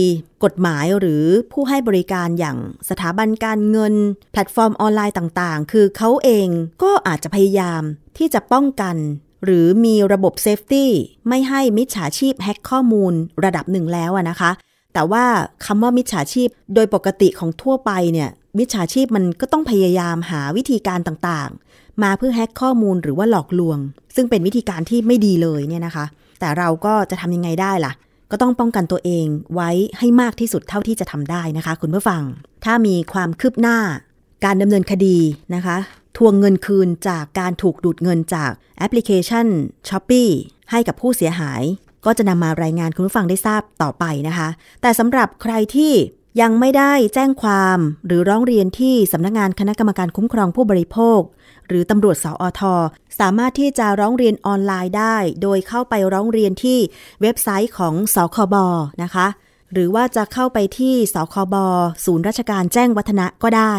[0.44, 2.58] กฎหมายหรือผู้ให้บริการอย่าง
[2.90, 3.94] สถาบันการเงิน
[4.32, 6.48] แพลตฟอร์มออนไลน์ต่างๆ คือเขาเอง
[6.82, 7.82] ก็อาจจะพยายาม
[8.18, 8.96] ที่จะป้องกัน
[9.44, 10.90] หรือมีระบบ safety
[11.28, 13.12] ไม่ให้มิจฉาชีพแฮ็กข้อมูล
[13.44, 14.50] ระดับหนึ่งแล้วนะคะ
[14.94, 15.24] แต่ว่า
[15.66, 23.78] คำว่ามิจฉาชีพโดยปกติของทั่วไปเนี่ยมิจฉาชีพมันก็ต้องพยายามหาวิธีการต่างๆ มาเพื่อแฮ็กข้อมูลหรือว่าหลอกลวง
[24.14, 26.06] ซึ่งเป็นวิธีการที่ไม่ดีเลยเนี่ยนะคะ
[26.40, 27.92] แต่เราก็จะทำยังไงได้ล่ะ
[28.30, 32.22] ก็ต้องป้องกันตัวเองไว้ให้มากที่สุดเท่าที่จะทำได้นะคะ คุณผู้ฟัง
[32.64, 33.78] ถ้ามีความคืบหน้า
[34.44, 35.18] การดำเนินคดี
[35.54, 35.76] นะคะ
[36.16, 39.46] ทวงเงินคืนจากการถูกดูดเงินจากแอปพลิเคชัน
[39.88, 40.28] s h อ p e e
[40.70, 41.62] ให้กับผู้เสียหาย
[42.04, 44.48] ก็จะนำมารายงานคุณผู้ฟังได้ทราบต่อไปนะคะ
[44.82, 45.92] แต่สำหรับใครที่
[46.40, 51.20] ยังไม่ได้แจ้งความหรือร้องเรียนที่สำนักงานคณะกรรมการคุ้มครองผู้บริโภค
[51.68, 52.60] หรือตำรวจสอท
[53.20, 56.78] สามารถที่จะร้องเรียนออนไลน์ได้ โดยเข้าไปร้องเรียนที่
[57.22, 58.54] เว็บไซต์ของสคบ
[59.02, 59.26] นะคะ
[59.72, 61.54] หรือว่าจะเข้าไปที่สคบ
[62.04, 63.74] ศูนย์ราชการแจ้งวัฒนะก็ได้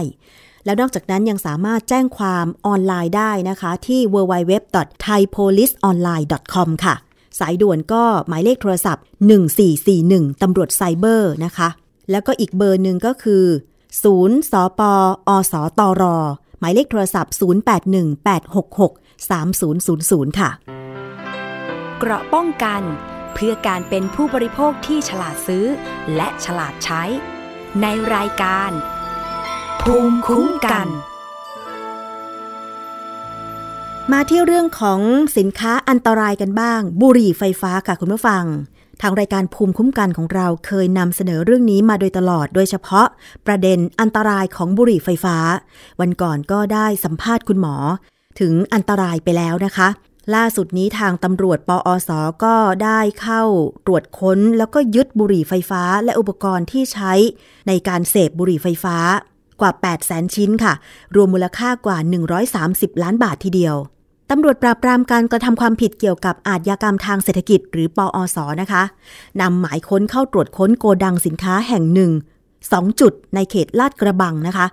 [0.66, 6.96] แล้วนอกจากนั้นยังสามารถแจ้งความออนไลน์ได้นะคะที่ www.thaipoliceonline.com ค่ะ
[7.40, 9.04] สายด่วนก็หมายเลขโทรศัพท์
[9.68, 11.70] 1441ตำรวจไซเบอร์นะคะ
[12.12, 13.46] แล้วก็อีกเบอร์หนึ่งก็คือ
[14.04, 14.82] 0สป
[15.30, 16.04] อสตร
[16.60, 20.50] หมายเลขโทรศัพท์ 0818663000 ค่ะ
[22.00, 22.82] เกราะป้องกัน
[23.34, 25.66] เพื่อการเป็นผู้บริโภคที่ฉลาดซื้อ
[26.16, 27.04] และฉลาดใช้
[27.82, 28.72] ในรายการ
[29.82, 30.88] ภูมิคุ้มกัน
[34.14, 35.00] มาที่เรื่องของ
[35.38, 38.44] สินค้าอันตรายกันบ้าง บุหรี่ไฟฟ้าค่ะคุณผู้ฟัง
[39.02, 43.08] ทางรายการภูมิคุ้มกันของเราเคยนำเสนอเรื่องนี้มาโดยตลอด โดยเฉพาะ
[43.48, 45.38] ประเด็นอันตรายของบุหรี่ไฟฟ้า
[46.00, 47.76] วันก่อนก็ได้สัมภาษณ์คุณหมอ
[48.40, 49.88] ถึงอันตรายไปแล้วนะคะ
[50.36, 52.10] ล่าสุดนี้ทางตำรวจปอศ
[52.44, 53.44] ก็ได้เข้า
[53.86, 57.14] ตรวจค้น แล้วก็ยึดบุหรี่ไฟฟ้า และอุปกรณ์ที่ใช้
[57.68, 58.98] ในการเสพบุหรี่ไฟฟ้า
[59.62, 60.74] กว่า 8 0 0 0 0 0 ชิ้นค่ะ
[61.16, 61.98] รวมมูลค่ากว่า
[62.52, 63.76] 130 ล้านบาททีเดียว
[64.32, 68.84] ตำรวจปราบปรามการกระทำความผิดเกี่ยวกับอาชญากรรมทางเศรษฐกิจ หรือปอสนะคะ
[69.42, 72.12] นำหมายค้นเข้าตรวจค้นโกดังสินค้าแห่งหนึ่ง
[72.56, 74.68] 2จุดในเขตลาดกระบังนะคะ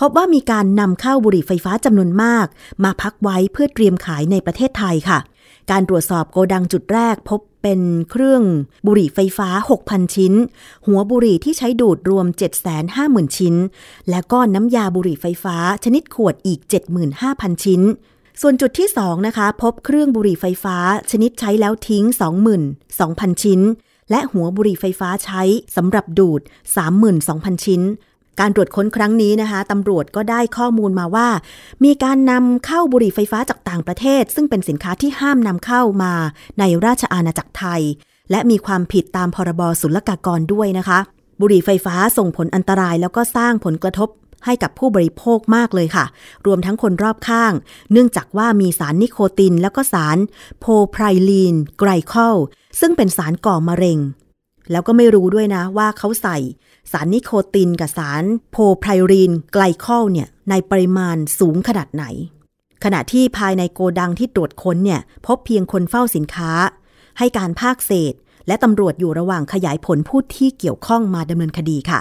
[0.00, 2.46] พบว่ามีการนำเข้าบุหรี่ไฟฟ้าจำนวนมาก
[2.84, 5.18] มาพักไว้เพื่อเตรียมขายในประเทศไทยค่ะ
[5.70, 8.42] การตรวจสอบโกดังจุดแรกพบเป็นเครื่อง
[8.86, 9.48] บุหรี่ไฟฟ้า
[9.82, 10.32] 6,000 ชิ้น
[10.86, 12.26] หัวบุหรี่ที่ใช้ดูดรวม
[12.82, 13.54] 750,000 ชิ้น
[14.10, 16.60] และก็น้ำยาบุหรี่ไฟฟ้าชนิดขวดอีก
[17.12, 17.82] 75,000 ชิ้น
[18.40, 20.76] ส่วนจุดที่ 2 นะคะ พบเครื่องบุหรี่ไฟฟ้า
[21.10, 22.04] ชนิดใช้แล้วทิ้ง
[22.74, 23.60] 22,000 ชิ้น
[24.10, 25.42] และหัวบุหรี่ไฟฟ้าใช้
[25.76, 26.40] สำหรับดูด
[27.02, 27.82] 32,000 ชิ้น
[28.40, 31.28] การตรวจค้นครั้งนี้นะคะตำรวจก็ได้ข้อมูลมาว่า
[31.84, 36.12] มีการนำเข้าบุหรี่ไฟฟ้าจากต่างประเทศ ซึ่งเป็นสินค้าที่ห้ามนำเข้ามา
[36.58, 37.82] ในราชอาณาจักรไทย
[38.30, 40.98] และมีความผิดตามพรบศุลกากรด้วยนะคะ
[41.40, 44.08] บุหรี่ไฟฟ้าส่งผลอันตรายแล้วก็สร้างผลกระทบ
[44.44, 46.04] ให้กับผู้บริโภคมากเลยค่ะ
[46.46, 47.52] รวมทั้งคนรอบข้าง
[47.92, 50.18] เนื่องจากว่ามีสารนิโคติน แล้วก็สาร
[50.60, 52.36] propylene glycol
[52.80, 53.98] ซึ่งเป็นสารก่อมะเร็ง
[54.70, 56.38] แล้วก็ไม่รู้ด้วยนะว่าเขาใส่
[56.92, 62.04] สารนิโคตินกับสาร propylene glycol เนี่ยในปริมาณสูงขนาดไหน
[62.84, 66.52] ขณะที่ภายในโกดังที่ตรวจค้นเนี่ยพบเพียงคนเฝ้าสินค้า
[67.18, 68.14] ให้การภาคเศษ
[68.46, 72.00] และตำรวจอยู่ระหว่างขยายผลผู้ที่เกี่ยวข้องมาดำเนินคดีค่ะ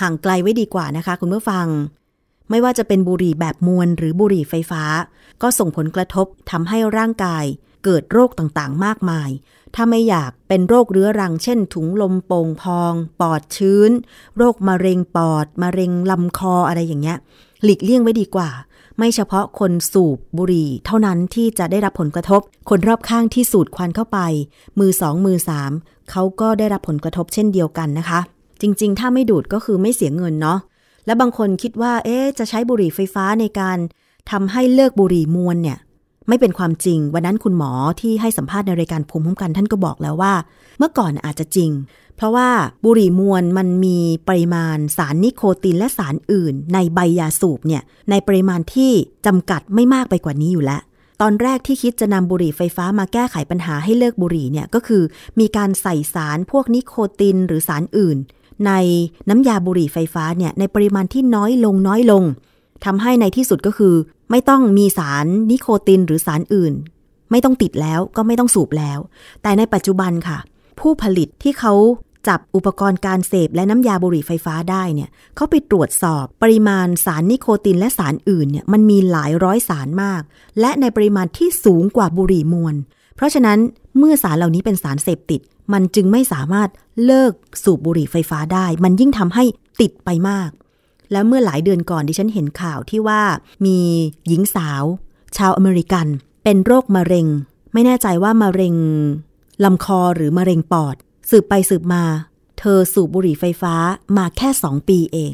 [0.00, 1.66] ห่างไกลไว้ดีกว่านะคะ คุณผู้ฟัง
[2.50, 4.84] ไม่ว่าจะเป็นบุหรี่แบบมวลหรือบุหรี่ไฟฟ้า
[5.42, 7.44] ก็ส่งผลกระทบทำให้ร่างกาย
[7.84, 9.30] เกิดโรคต่างๆ มากมาย
[9.74, 13.90] ถ้าไม่อยากเป็นโรคเรื้อรัง เช่น ถุงลมโป่งพอง ปอดชื้น
[14.36, 17.18] โรคมะเร็งปอด มะเร็งลำคออะไรอย่างเงี้ย
[17.64, 18.50] หลีกเลี่ยงไว้ดีกว่า
[18.98, 24.18] ไม่เฉพาะคนสูบบุหรี่ เท่านั้นที่จะได้รับผลกระทบ คนรอบข้างที่สูดควันเข้าไป
[24.78, 25.72] มือสองมือสาม
[26.10, 28.20] เขาก็ได้รับผลกระทบเช่นเดียวกันนะคะ
[28.62, 30.58] จริง ๆ ถ้าไม่ดูดก็คือไม่เสียเงินเนาะ
[31.06, 33.78] และบางคนคิดว่า เอ๊ะจะใช้บุหรี่ไฟฟ้าในการ
[34.30, 35.78] ทำให้เลิกบุหรี่มวลเนี่ย
[36.28, 40.34] ไม่เป็นความจริง วันนั้นคุณหมอที่ให้สัมภาษณ์ในรายการภูมิคุ้มกันท่านก็บอกแล้วว่า
[40.78, 41.70] เมื่อก่อนอาจจะจริง
[42.16, 42.48] เพราะว่า
[42.84, 43.98] บุหรี่มวลมันมี
[44.28, 48.92] ปริมาณสารนิโคตินและสารอื่น ในใบยาสูบเนี่ยในปริมาณที่
[49.26, 50.82] จำกัดไม่มากไปกว่านี้อยู่แล้ว
[51.20, 55.02] ตอนแรกที่คิดจะนำบุหรี่ไฟฟ้ามาแก้ไขปัญหาให้เลิกบุหรี่เนี่ยก็คือ
[55.40, 58.18] มีการใส่สารพวกนิโคตินหรือสารอื่น
[58.66, 58.72] ใน
[59.28, 62.24] น้ำยาบุหรี่ไฟฟ้าเนี่ยในปริมาณที่น้อยลงน้อยลง
[62.84, 63.94] ทำให้ในที่สุดก็คือ
[64.30, 66.72] ไม่ต้องมีสารนิโคตินหรือสารอื่น
[67.30, 68.98] ไม่ต้องติดแล้วก็ไม่ต้องสูบแล้ว
[69.42, 70.38] แต่ในปัจจุบันค่ะ
[70.80, 71.74] ผู้ผลิตที่เขา
[72.28, 80.22] จับอุปกรณ์การเสพและน้ำยาบุหรี่ไฟฟ้าได้เนี่ยเขาไปตรวจสอบปริมาณสารนิโคตินและสารอื่นเนี่ยมันมีหลายร้อยสารมาก
[80.60, 82.74] และในปริมาณที่สูงกว่าบุหรี่มวล
[83.16, 83.58] เพราะฉะนั้น
[83.98, 85.40] เมื่อสารเหล่านี้เป็นสารเสพติด
[85.72, 86.68] มันจึงไม่สามารถ
[87.04, 89.44] เลิกสูบบุหรี่ไฟฟ้าได้ มันยิ่งทำให้
[89.80, 90.50] ติดไปมาก
[91.12, 93.22] แล้วเมื่อหลายเดือนก่อนดิฉันเห็นข่าวที่ว่า
[93.66, 93.78] มี
[94.28, 94.84] หญิงสาว
[95.36, 96.06] ชาวอเมริกัน
[96.44, 97.26] เป็นโรคมะเร็ง
[97.72, 98.76] ไม่แน่ใจว่ามะเร็ง
[99.64, 100.96] ลำคอหรือมะเร็งปอด
[101.30, 102.04] สืบไปสืบมา
[102.58, 103.74] เธอสูบบุหรี่ไฟฟ้า
[104.16, 105.32] มาแค่สองปีเอง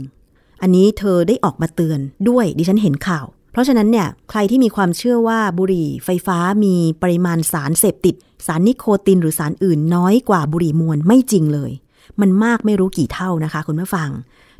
[0.63, 3.27] อันนี้เธอได้ออกมาเตือนด้วยดิฉันเห็นข่าว
[3.59, 8.15] ราะฉะนั้นเนี่ยใครที่มีความเชื่อว่าบุหรี่ไฟฟ้ามีปริมาณสารเสพติด
[8.47, 11.71] สารนิโคตินหรือสารอื่นน้อยกว่าบุหรี่มวลไม่จริงเลย
[12.21, 14.11] มันมากไม่รู้กี่เท่านะคะคุณผู้ฟัง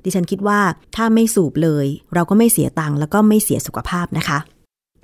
[0.05, 0.61] ดิฉันคิดว่า
[0.97, 4.39] ถ้าไม่สูบเลย เราก็ไม่เสียตังค์แล้วก็ไม่เสียสุขภาพนะคะ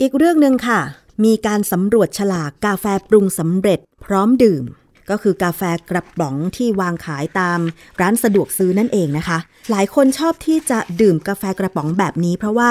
[0.00, 0.80] อีกเรื่องหนึ่งค่ะ
[1.24, 4.64] มีการสำรวจฉลากกาแฟปรุงสำเร็จพร้อมดื่ม
[5.10, 7.58] ก็คือกาแฟกระป๋องที่วางขายตาม
[8.00, 9.38] ร้านสะดวกซื้อนั่นเองนะคะ
[9.70, 12.70] หลายคนชอบที่จะดื่มกาแฟกระป๋องแบบนี้ เพราะว่า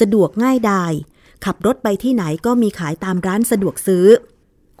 [0.00, 0.92] สะดวกง่ายดาย
[1.44, 4.06] ขับรถไปที่ไหนก็มีขายตามร้านสะดวกซื้อ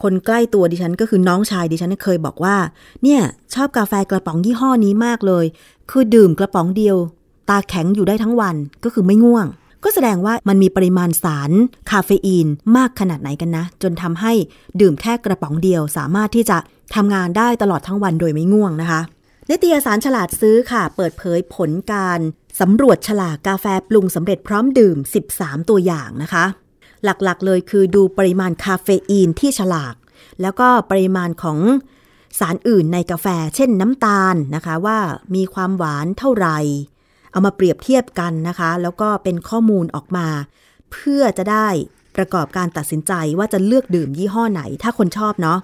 [0.02, 2.56] คนใกล้ตัวดิฉันก็คือน้องชายดิฉันเคยบอกว่า
[3.02, 3.20] เนี่ย
[3.54, 5.44] ชอบกาแฟกระป๋องยี่ห้อนี้มากเลย
[5.90, 6.96] คือดื่มกระป๋องเดียว
[7.48, 9.46] ตาแข็งอยู่ได้ทั้งวันก็คือไม่ง่วง
[9.84, 11.50] ก็แสดงว่ามันมีปริมาณสาร
[11.90, 14.32] คาเฟอีนมากขนาดไหนกันนะ จนทำให้
[14.80, 16.58] ดื่มแค่กระป๋องเดียว สามารถที่จะ
[16.94, 19.00] ทำงานได้ตลอดทั้งวันโดยไม่ง่วงนะคะ
[19.50, 22.20] นิตยสารฉลาดซื้อค่ะ เปิดเผยผลการ
[22.60, 24.96] สำรวจฉลากกาแฟปรุงสำเร็จพร้อมดื่ม
[25.34, 26.44] 13 ตัวอย่างนะคะ
[27.04, 29.94] หลักๆเลยคือดูปริมาณคาเฟอีนที่ฉลาก
[30.42, 31.58] แล้วก็ปริมาณของ
[32.38, 34.98] สารอื่นในกาแฟ เช่นน้ำตาลนะคะว่า
[35.34, 36.58] มีความหวานเท่าไหร่
[37.30, 40.28] เอามาเปรียบเทียบกันนะคะ แล้วก็เป็นข้อมูลออกมา
[40.92, 41.68] เพื่อจะได้
[42.16, 45.58] ประกอบการตัดสินใจว่าจะเลือกดื่มยี่ห้อไหนถ้าคนชอบเนาะ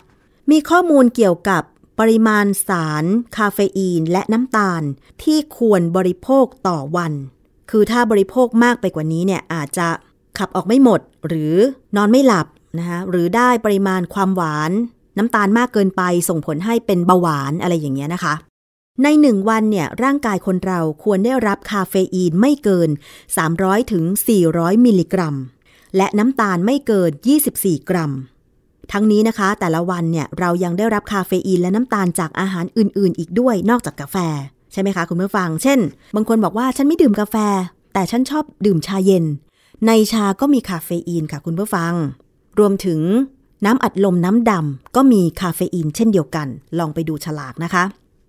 [0.51, 1.63] มีข้อมูลเกี่ยวกับ
[2.01, 3.05] ปริมาณสาร
[3.37, 4.83] คาเฟอีน และน้ำตาล
[5.23, 7.13] ที่ควรบริโภคต่อวัน
[7.71, 9.89] คือถ้าบริโภคมากไปกว่านี้เนี่ยอาจจะ
[10.39, 11.55] ขับออกไม่หมด หรือ
[11.97, 12.47] นอนไม่หลับ
[12.79, 14.71] นะคะหรือได้ปริมาณความหวาน
[15.19, 18.35] น้ำตาลมากเกินไปส่งผลให้เป็นเบาหวานอะไรอย่างเงี้ยนะคะ
[19.03, 22.91] ในหนึ่งวันเนี่ยร่างกายคนเราควรได้รับคาเฟอีนไม่เกิน
[23.41, 24.05] 300ถึง
[24.45, 25.37] 400 มิลลิกรัม
[25.97, 27.11] และน้ำตาลไม่เกิน
[27.51, 28.13] 24 กรัม
[28.93, 34.17] ทั้งนี้นะคะ แต่ละวันเนี่ยเรายังได้รับคาเฟอีนและน้ำตาลจากอาหารอื่น ๆ อีกด้วยนอกจากกาแฟ
[34.73, 35.79] ใช่ไหมคะคุณผู้ฟัง เช่น
[36.15, 37.37] บางคนบอกว่าฉันไม่ดื่มกาแฟ
[37.95, 39.25] แต่ฉันชอบดื่มชาเย็น
[39.87, 41.93] ในชาก็มีคาเฟอีนค่ะคุณผู้ฟัง
[42.59, 43.01] รวมถึง
[43.67, 46.47] น้ำอัดลมน้ำดำก็มีคาเฟอีนเช่นเดียวกัน
[46.79, 47.85] ลองไปดูฉลากนะคะ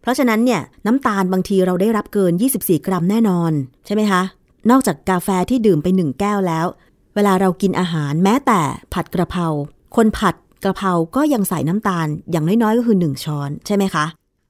[0.08, 3.52] ราะฉะนั้นเนี่ยน้ำตาลบางทีเราได้รับเกิน 24 กรัมแน่นอน
[3.86, 4.22] ใช่ไหมคะ
[4.70, 6.66] นอกจากกาแฟที่ดื่มไปหนึ่งแก้วแล้ว
[7.16, 8.62] เวลาเรากินอาหารแม้แต่
[8.94, 9.48] ผัดกระเพรา
[9.96, 14.06] คนผัดกระเพราก็ยังใส่น้ำตาลอย่างน้อยๆก็คือ 1 ช้อนใช่ไหมคะ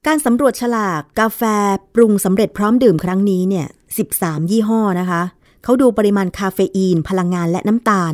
[0.08, 1.42] การสำรวจฉลากกาแฟ
[1.96, 3.68] ปรุงสำเร็จพร้อมดื่มครั้งนี้เนี่ย
[4.08, 5.22] 13 ยี่ห้อนะคะ
[5.64, 8.14] เขาดูปริมาณคาเฟอีน พลังงานและน้ำตาล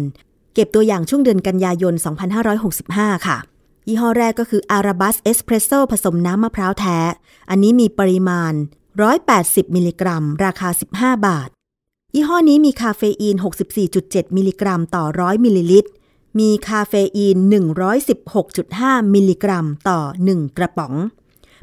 [0.53, 1.93] เก็บตัวอย่างช่วงเดือนกันยายน
[2.59, 3.37] 2565 ค่ะ
[3.87, 6.97] ยี่ห้อแรกก็คืออาราบัสเอสเพรสโซผสมน้ำมะพร้าวแท้
[7.49, 8.53] อันนี้มีปริมาณ
[9.13, 11.49] 180 มิลลิกรัม ราคา 15 บาท
[12.15, 13.35] ยี่ห้อนี้มีคาเฟอีน
[13.85, 15.89] 64.7 มิลลิกรัมต่อ 100 มิลลิลิตร
[16.39, 17.37] มีคาเฟอีน
[18.25, 20.93] 116.5 มิลลิกรัมต่อ 1 กระป๋อง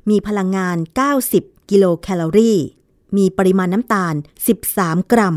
[0.08, 0.76] มีพลังงาน
[1.24, 2.58] 90 กิโลแคลอรี่
[3.16, 4.14] มีปริมาณน้ำตาล
[4.62, 5.36] 13 กรัม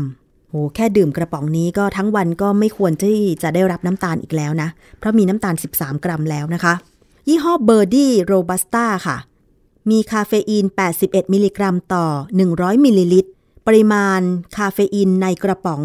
[0.54, 6.74] โหแค่ดื่มกระป๋องนี้ก็ทั้งวันก็ไม่ควรที่จะได้รับน้ำตาลอีกแล้วนะ เพราะมีน้ำตาล 13 กรัมแล้วนะคะ
[7.28, 9.16] ยี่ห้อเบอร์ดี้โรบัสต้าค่ะ
[9.90, 10.64] มีคาเฟอีน
[10.98, 12.06] 81 มิลลิกรัมต่อ
[12.46, 13.30] 100 มิลลิลิตร
[13.66, 14.20] ปริมาณ
[14.56, 15.82] คาเฟอีนในกระป๋อง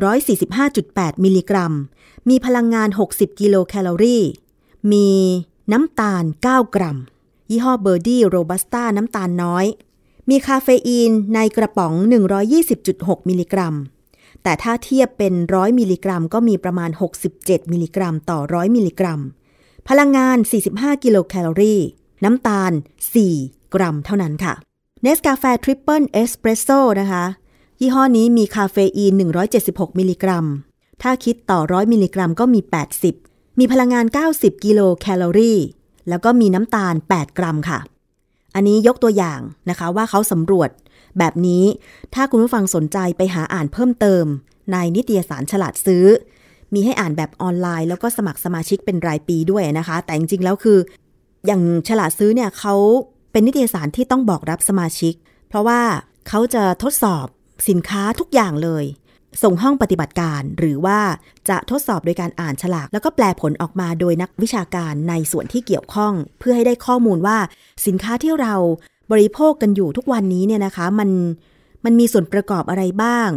[0.00, 1.72] 145.8 มิลลิกรัม
[2.28, 4.24] มีพลังงาน 60 กิโลแคลอรี่
[4.92, 5.08] มี
[5.72, 6.98] น้ำตาล 9 กรัม
[7.50, 9.66] ยี่ห้อเบอร์ดี้โรบัสต้าน้ำตาลน้อย
[10.28, 11.92] มีคาเฟอีนในกระป๋อง
[12.60, 13.74] 120.6 มิลลิกรัม
[14.42, 16.90] แต่ถ้าเทียบเป็น 100 มิลลิกรัม ก็มีประมาณ
[17.30, 19.20] 67 มิลลิกรัม ต่อ 100 มิลลิกรัม
[19.88, 20.36] พลังงาน
[20.70, 21.80] 45 กิโลแคลอรี่
[22.24, 22.72] น้ำตาล
[23.26, 24.54] 4 กรัมเท่านั้นค่ะ
[25.02, 27.24] เนสกาแฟ triple espresso นะคะ
[27.80, 29.12] ยี่ห้อนี้มีคาเฟอีน
[29.56, 30.46] 176 มิลลิกรัม
[31.02, 32.60] ถ้าคิดต่อ 100 มิลลิกรัมก็มี
[33.10, 35.58] 80 มีพลังงาน 90 กิโลแคลอรี่
[36.08, 37.78] แล้วก็มีน้ำตาล 8 กรัมค่ะ
[38.54, 40.70] อันนี้ยกตัวอย่างนะคะว่าเขาสำรวจ
[41.18, 41.64] แบบนี้
[42.14, 44.24] ถ้าคุณผู้ฟังสนใจไปหาอ่านเพิ่มเติม
[44.72, 46.04] ในนิตยสารฉลาดซื้อ
[46.74, 50.78] มีให้อ่านแบบออนไลน์ แล้วก็สมัครสมาชิกเป็นรายปีด้วยนะคะ แต่จริงๆแล้วคือ
[51.46, 52.74] อย่างฉลาดซื้อเนี่ยเขา
[53.32, 55.14] เป็นนิตยสารที่ต้องบอกรับสมาชิก
[55.48, 55.80] เพราะว่า
[56.28, 57.26] เขาจะทดสอบ
[57.68, 58.84] สินค้าทุกอย่างเลย
[59.42, 60.98] ส่งห้องปฏิบัติการ หรือว่า
[61.48, 67.38] จะทดสอบโดยการอ่านฉลาก แล้วก็แปลผลออกมาโดยนักวิชาการในส่วนที่เกี่ยวข้อง เพื่อให้ได้ข้อมูลว่า
[67.86, 68.54] สินค้าที่เรา
[69.12, 71.10] บริโภคกันอยู่ทุกวันนี้เนี่ยนะคะมัน
[71.84, 73.30] มันมีส่วนประกอบอะไรบ้าง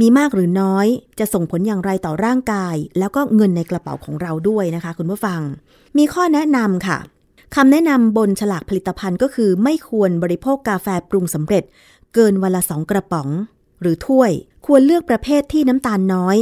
[0.00, 0.86] มีมากหรือน้อย
[1.18, 5.40] จะส่งผลอย่างไรต่อร่างกาย แล้วก็เงินในกระเป๋าของเราด้วยนะคะ คุณผู้ฟัง
[5.98, 6.98] มีข้อแนะนำค่ะ
[7.54, 11.64] คำแนะนำบนฉลากผลิตภัณฑ์ก็คือ ไม่ควรบริโภคกาแฟปรุงสำเร็จ
[12.14, 13.28] เกินวันละสองกระป๋อง
[13.80, 14.30] หรือถ้วย
[14.66, 16.36] ควรเลือกประเภทที่น้ำตาลน้อย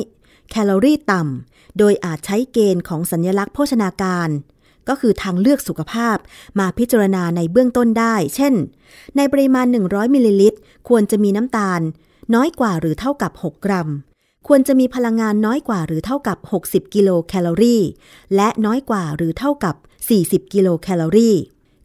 [0.51, 4.29] แคลอรี่ต่ำ โดยอาจใช้เกณฑ์ของสัญลักษณ์โภชนาการ
[4.89, 6.17] ก็คือทางเลือกสุขภาพ
[6.59, 8.55] มาพิจารณาในเบื้องต้นได้ เช่น
[9.17, 11.81] ในปริมาณ 100 มิลลิลิตร ควรจะมีน้ำตาล
[12.35, 13.89] น้อยกว่าหรือเท่ากับ 6 กรัม
[14.47, 17.83] ควรจะมีพลังงานน้อยกว่าหรือเท่ากับ 60 กิโลแคลอรี่
[18.37, 19.75] และน้อยกว่าหรือเท่ากับ
[20.15, 21.37] 40 กิโลแคลอรี่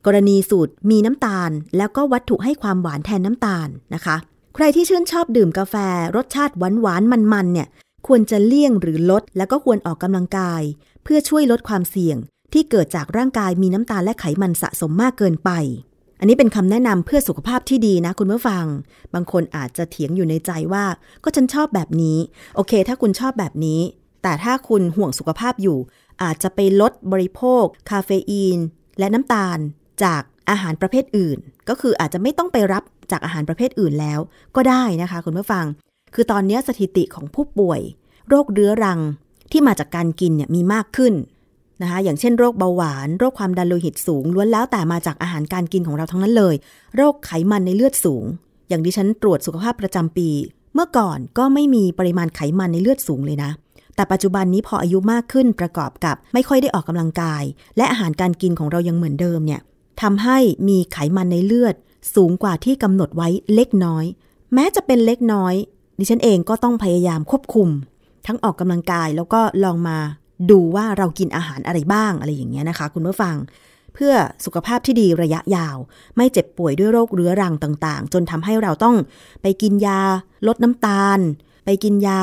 [0.06, 4.18] กรณีสูตรมีน้ำตาล แล้วก็วัตถุให้ความหวานแทนน้ำตาลนะคะ
[4.58, 5.76] ใครที่ชื่นชอบดื่มกาแฟ
[6.16, 7.68] รสชาติหวานหวานมันๆเนี่ย
[8.08, 10.62] ควรจะเลี่ยงหรือลด แล้วก็ควรออกกำลังกาย
[11.04, 12.18] เพื่อช่วยลดความเสี่ยง
[12.54, 15.52] ที่เกิดจากร่างกายมีน้ำตาลและไขมันสะสมมากเกินไป
[16.20, 18.66] อันนี้เป็นคำแนะนำเพื่อสุขภาพที่ดีนะคุณผู้ฟัง
[19.14, 20.86] บางคนอาจจะเถียงอยู่ในใจว่า
[21.24, 22.18] ก็ฉันชอบแบบนี้
[22.56, 23.82] โอเค ถ้าคุณชอบแบบนี้
[24.24, 25.78] แต่ถ้าคุณห่วงสุขภาพอยู่
[26.24, 28.58] อาจจะไปลดบริโภค คาเฟอีน
[29.00, 29.58] และน้ำตาล
[30.04, 31.38] จากอาหารประเภทอื่น
[31.70, 34.20] ก็คืออาจจะไม่ต้องไปรับ จากอาหารประเภทอื่นแล้ว
[34.56, 35.66] ก็ได้นะคะคุณผู้ฟัง
[36.14, 37.82] คือตอนนี้สถิติของผู้ป่วย
[38.30, 39.00] โรคเรื้อรัง
[39.52, 41.14] ที่มาจากการกินเนี่ยมีมากขึ้น
[41.82, 46.56] นะคะอย่างเช่นโรคเบาหวาน โรคความดันโลหิตสูงล้วนแล้วแต่มาจากอาหารการกินของเราทั้งนั้นเลย
[46.96, 48.24] โรคไขมันในเลือดสูง
[48.70, 50.30] อย่างดิฉันตรวจสุขภาพประจำปี
[50.74, 53.52] เมื่อก่อนก็ไม่มีปริมาณไขมันในเลือดสูงเลยนะ
[53.96, 57.44] แต่ปัจจุบันนี้พออายุมากขึ้นประกอบกับ ไม่ค่อยได้ออกกำลังกาย
[57.78, 59.62] และอาหารการกินของเรายังเหมือนเดิมเนี่ย
[60.02, 60.38] ทำให้
[60.68, 61.76] มีไขมันในเลือด
[62.16, 64.06] สูงกว่าที่กำหนดไว้เล็กน้อย
[64.54, 65.56] แม้จะเป็นเล็กน้อย
[66.00, 67.70] ดิฉันเองก็ต้องพยายามควบคุม
[68.28, 69.98] ทั้งออกกำลังกายแล้วก็ลองมา
[70.52, 73.36] ดูว่าเรากินอาหารอะไรบ้างอะไรอย่างเงี้ยนะคะ คุณผู้ฟัง
[73.94, 74.14] เพื่อ
[74.46, 75.78] สุขภาพที่ดีระยะยาว
[76.16, 78.96] ไม่เจ็บป่วยด้วยโรคเรื้อรังต่างๆ จนทำให้เราต้อง
[79.42, 80.00] ไปกินยา
[80.48, 81.20] ลดน้ำตาล
[81.66, 82.22] ไปกินยา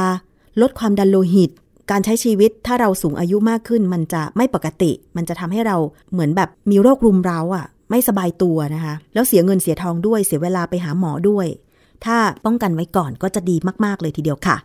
[0.61, 1.51] ลดความดันโลหิต
[1.90, 5.77] การใช้ชีวิตถ้าเราสูงอายุมากขึ้น มันจะไม่ปกติ มันจะทำให้เรา
[6.12, 11.46] เหมือนแบบมีโรครุมเร้าอะ ไม่สบายตัวนะคะ แล้วเสียเงินเสียทองด้วยเสียเวลาไปหาหมอด้วย
[12.05, 14.56] ถ้าป้องกันไว้ก่อนก็จะดีมาก ๆ เลยทีเดียวค่ะ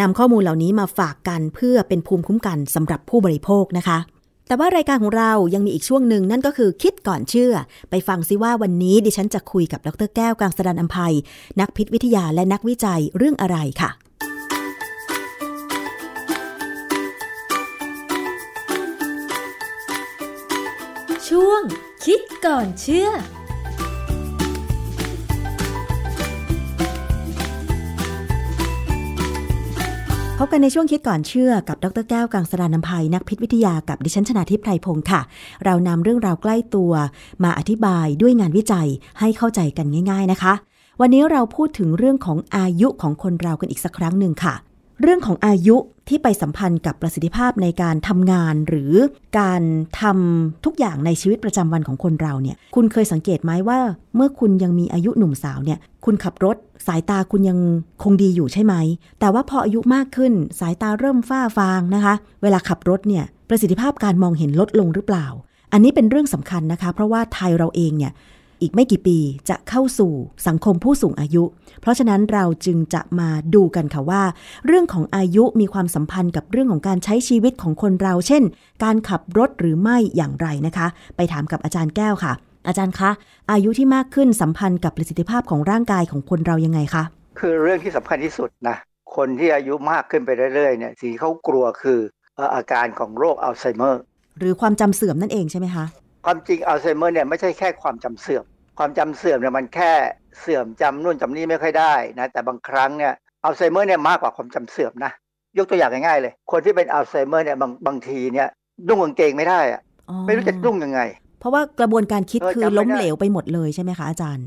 [0.00, 3.98] นำข้อมูลเหล่านี้มาฝากกันเพื่อเป็นภูมิคุ้มกันสำหรับผู้บริโภคนะคะ
[4.46, 7.52] แต่ว่ารายการของเรายังมีอีกช่วงหนึ่งนั่นก็คือคิดก่อนเชื่อ
[7.90, 11.14] ไปฟังซิว่าวันนี้ดิฉันจะคุยกับดรแก้วกังสดานอัมภัย
[11.60, 13.90] นักพิษวิทยาและนักวิจัยเรื่องอะไรค่ะ
[21.38, 21.62] ช่วง
[22.04, 23.08] คิดก่อนเชื่อ
[30.38, 35.20] พบกันในช่วงคิดก่อนเชื่อกับ ดรแก้วกังสดานนภัยนักพิษวิทยากับดิฉันชนาทิพไพรพงศ์ค่ะ
[35.64, 36.92] เรานำเรื่องราวใกล้ตัว
[37.44, 38.88] มาอธิบายด้วยงานวิจัย
[39.20, 40.52] ให้เข้าใจกันง่าย ๆนะคะ
[41.00, 44.54] วันนี้เราพูดถึงเรื่องของอายุของคนเรากันอีกสักครั้งหนึ่งค่ะ
[45.02, 45.76] เรื่องของอายุ
[46.08, 48.92] ที่ไปสัมพันธ์กับประสิทธิภาพในการทำงาน หรือ
[49.40, 49.62] การ
[50.00, 53.78] ทำทุกอย่างในชีวิตประจำวันของคนเราเนี่ยคุณเคยสังเกตไหมว่า
[54.16, 57.58] เมื่อคุณยังมีอายุหนุ่มสาวเนี่ยคุณขับรถสายตาคุณยัง
[58.02, 58.74] คงดีอยู่ใช่ไหม
[59.20, 65.26] แต่ว่าพออายุมากขึ้นสายตาเริ่มฝ้าฟางนะคะ เวลาขับรถเนี่ยประสิทธิภาพการมองเห็นลดลงหรือเปล่า
[65.72, 68.12] อันนี้เป็นเรื่องสำคัญนะคะ เพราะว่าไทยเราเองเนี่ย
[68.64, 69.18] อีกไม่กี่ปี
[69.50, 70.12] จะเข้าสู่
[70.46, 71.42] สังคมผู้สูงอายุ
[71.80, 74.22] เพราะฉะนั้นเราจึงจะมาดูกันค่ะว่า
[74.66, 78.42] เรื่องของอายุมีความสัมพันธ์กับเรื่องของการใช้ชีวิตของคนเรา เช่น
[78.84, 80.86] การขับรถหรือไม่อย่างไรนะคะ
[81.16, 82.32] ไปถามกับอาจารย์แก้วค่ะ
[82.68, 83.10] อาจารย์คะ
[83.52, 87.04] อายุที่มากขึ้นสัมพันธ์กับประสิทธิภาพของร่างกายของคนเรายังไงคะ
[87.40, 88.76] คือเรื่องที่สำคัญที่สุดนะ
[89.16, 91.98] คนที่อายุมากขึ้นไปเรื่อยๆเนี่ยสิ่งที่เขากลัวคือ
[92.36, 94.02] เอ่ออาการของโรคอัลไซเมอร์
[94.38, 95.84] หรือความจำเสื่อมนั่นเองใช่ไหมคะ
[96.26, 98.44] ความจริงอัลไซเมอร์เนี่ยไม่ใช่แค่ความจำเสื่อม
[98.78, 99.92] ความจำเสื่อมเนี่ยมันแค่
[100.40, 103.12] เสื่อมจำนู่นจำนี่ไม่ค่อยได้นะแต่บางครั้งเนี่ย
[103.44, 105.12] อัลไซเมอร์เนี่ยมากกว่าความจำเสื่อมนะ
[105.58, 108.48] ยกตัวอย่างง่ายๆเลย คนที่เป็นอัลไซเมอร์เนี่ยบางบางทีเนี่ย
[108.88, 111.00] นุ่งกางเกงไม่ได้อะอ๋อไม่รู้จะนุ่งยังไง
[111.40, 114.46] เพราะว่ากระบวนการคิดเออคือจำไม่ได้ล้มเหลวไปหมดเลยใช่ไหมคะอาจารย์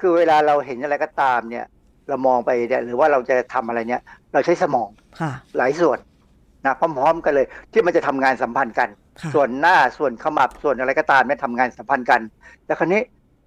[0.00, 1.64] คือเวลาเราเห็นอะไรก็ตามเนี่ย
[2.08, 4.02] เรามองไปเนี่ยหรือว่าเราจะทำอะไรเนี่ย
[4.32, 4.88] เราใช้สมอง
[5.20, 5.98] ค่ะหลายส่วน
[6.66, 8.88] นะพร้อมๆกันเลย ที่มันจะทำงานสัมพันธ์กัน
[9.20, 12.20] ค่ะส่วนหน้าส่วนขมับส่วนอะไรก็ตามเนี่ยทำงานสัมพันธ์กัน
[12.66, 13.00] แต่คราวนี้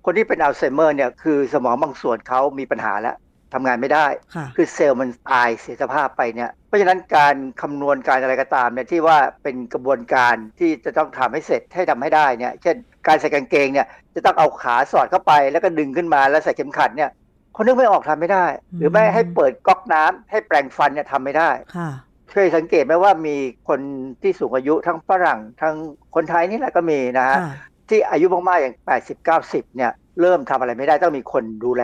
[0.06, 3.16] คนที่เป็นอัลไซเมอร์เนี่ยคือสมองบางส่วนเขามีปัญหาแล้ว
[3.54, 12.76] ทำงานไม่ได้ค่ะคือเซลล์มันตายเสียสภาพไปเนี่ย เพราะฉะนั้นการคำนวณการอะไรก็ตามเนี่ยที่ว่าเป็นกระบวนการที่จะต้องทำให้เสร็จให้ทำให้ได้เนี่ย เช่น
[13.08, 17.10] การใส่กางเกงเนี่ยจะต้องเอาขาสอดเข้าไปแล้วก็ดึงขึ้นมาแล้วใส่เข็มขัดเนี่ย
[17.56, 18.45] คนนึกไม่ออกทำไม่ได้
[18.78, 21.89] หรือไม่ให้เปิดก๊อกน้ำให้แปรงฟันเนี่ยทำไม่ได้ค่ะ
[22.32, 23.36] เคยสังเกตไหมว่ามี
[23.68, 23.80] คน
[24.22, 25.76] ที่สูงอายุทั้งฝรั่งทั้ง
[26.16, 27.54] คนไทยนี่แหละก็มีนะฮะค่ะ
[27.92, 28.76] ที่อายุมากๆอย่าง
[29.06, 31.84] 80 90 เนี่ยเริ่มทำอะไรไม่ได้ต้องมีคนดูแล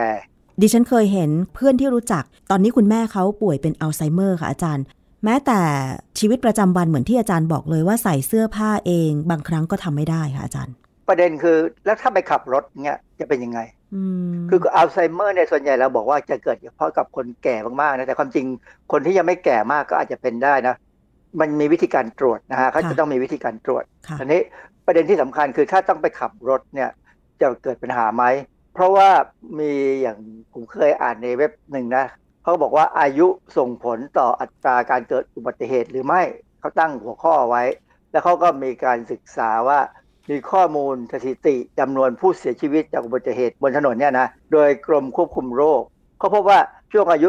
[0.60, 4.84] ดิฉันเคยเห็นเพื่อนที่รู้จัก ตอนนี้คุณแม่เขาป่วยเป็นอัลไซเมอร์ค่ะอาจารย์
[5.24, 5.60] แม้แต่
[6.18, 10.74] ชีวิตประจำวันเหมือนที่อาจารย์บอกเลยว่าใส่เสื้อผ้าเอง บางครั้งก็ทำไม่ได้ค่ะอาจารย์
[11.08, 13.60] ประเด็นคือแล้วถ้าไปขับรถเนี่ยจะเป็นยังไง
[13.94, 18.46] อืมคืออัลไซเมอร์เนี่ยส่วนใหญ่เราบอกว่าจะเกิดเฉพาะกับคนแก่มากๆนะแต่ความจริง
[18.92, 20.74] คนที่ยังไม่แก่มากก็อาจจะเป็นได้นะ
[21.40, 24.40] มันมีวิธีการตรวจนะฮะเขาจะต้องมีวิธีการตรวจค่ะอันนี้
[24.88, 26.90] ประเด็นที่สำคัญคือถ้าต้องไปขับรถเนี่ย
[27.40, 28.24] จะเกิดปัญหาไหม
[28.74, 29.08] เพราะว่า
[29.58, 30.18] มีอย่าง
[30.52, 32.04] ผมเคยอ่านในเว็บหนึ่งนะ
[32.42, 33.26] เขาบอกว่าอายุ
[33.56, 36.22] ส่งผลต่ออัตราการเกิดอุบัติเหตุหรือไม่
[36.60, 37.62] เขาตั้งหัวข้อไว้
[38.10, 39.80] แล้วเขาก็มีการศึกษาว่า
[40.30, 45.82] มีข้อมูลสถิติจำนวนผู้เสียชีวิตจากอุบัติเหตุบนถนนเนี่ยนะโดยกรมควบคุมโรค
[46.18, 46.60] เขาพบว่า
[46.92, 47.28] ช่วงอายุ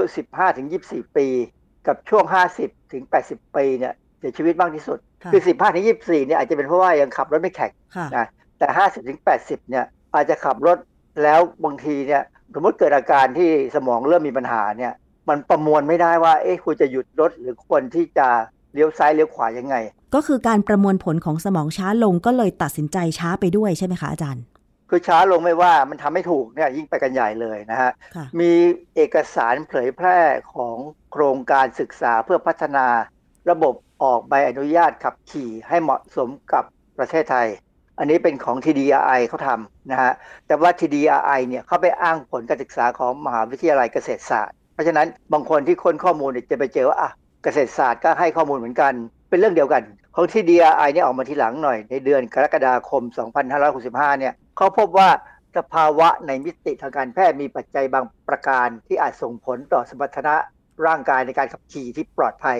[0.59, 1.27] 15-24 ปี
[1.87, 2.23] กับช่วง
[2.89, 5.41] 50-80 ปีเนี่ยเสียชีวิตมากที่สุด ค่ะคือ
[5.85, 8.27] 15-24เนี่ยอาจจะเป็นเพราะว่ายังขับรถไม่แข็งค่ะนะ
[8.59, 8.67] แต่
[9.19, 10.77] 50-80เนี่ยอาจจะขับรถ
[11.23, 12.23] แล้วบางทีเนี่ย
[12.55, 14.93] สมมติเกิดอาการที่สมองเริ่มมีปัญหาเนี่ย
[15.29, 18.27] มันประมวลไม่ได้ว่า เอ๊ะควรจะหยุดรถหรือควรที่จะ
[18.73, 19.75] เลี้ยวซ้ายเลี้ยวขวายังไง
[20.15, 24.43] ก็คือการประมวลผลของสมองช้าลงก็เลยตัดสินใจช้าไปด้วยใช่ไหมคะอาจารย์
[24.89, 28.51] คือช้าลงไม่ว่ามันทำไม่ถูกเนี่ยยิ่งไปกันใหญ่เลยนะฮะค่ะมี
[28.95, 30.19] เอกสารเผยแพร่
[30.55, 30.77] ของ
[31.11, 32.85] โครงการศึกษาเพื่อพัฒนา
[33.49, 36.63] ระบบออกใบอนุญาตขับขี่ให้เหมาะสมกับ
[36.97, 37.47] ประเทศไทย
[37.99, 40.13] อันนี้เป็นของ TDRI เขาทำนะฮะ
[40.47, 47.11] แต่ว่า TDRI เนี่ยเขาไปอ้างผลการศึกษาของมหาวิทยาลัยเกษตรศาสตร์ เพราะฉะนั้นบางคนที่ค้นข้อมูลเนี่ยจะไปเจอว่าอะ
[47.43, 48.93] เกษตรศาสตร์ก็ให้ข้อมูลเหมือนกัน
[49.29, 49.83] เป็นเรื่องเดียวกัน
[50.15, 53.03] ของ TDRI เนี่ยออกมาทีหลังหน่อย ในเดือนกรกฎาคม
[53.61, 55.09] 2565 เนี่ยเขาพบว่า
[55.57, 60.35] สภาวะในมิติทางการแพทย์มีปัจจัยบางประการที่อาจส่งผลต่อสมรรถนะ
[60.85, 62.59] ร่างกายในการขับขี่ที่ปลอดภัย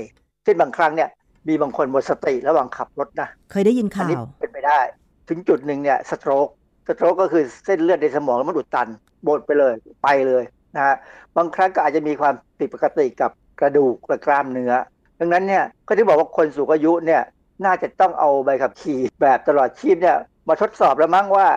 [0.49, 1.09] ช่นบางครั้งเนี่ย
[1.47, 4.79] มีบางคนหมดสติระหว่างขับรถนะ เคยได้ยินอันข่านี้วเป็นไปได้
[5.29, 6.47] ถึงจุดหนึ่งเนี่ยสโตรก
[6.87, 8.87] สโตรกก็คือเส้นเลือดในสมองมันอุดตัน
[9.27, 9.73] บดไปเลย
[10.03, 10.43] ไปเลย
[10.75, 10.95] นะฮะ
[11.37, 14.73] บางครั้งก็อาจจะมีความผิดปกติกับกระดูกและกล้ามเนื้อ
[15.19, 17.21] ดังนั้นเนี่ยก็ที่บอกว่าคนสูงอายุเนี่ย
[17.65, 21.47] น่าจะต้องเอาใบขับขี่แบบตลอดชีพเนี่ยมาทดสอบแล้วมั้งว่า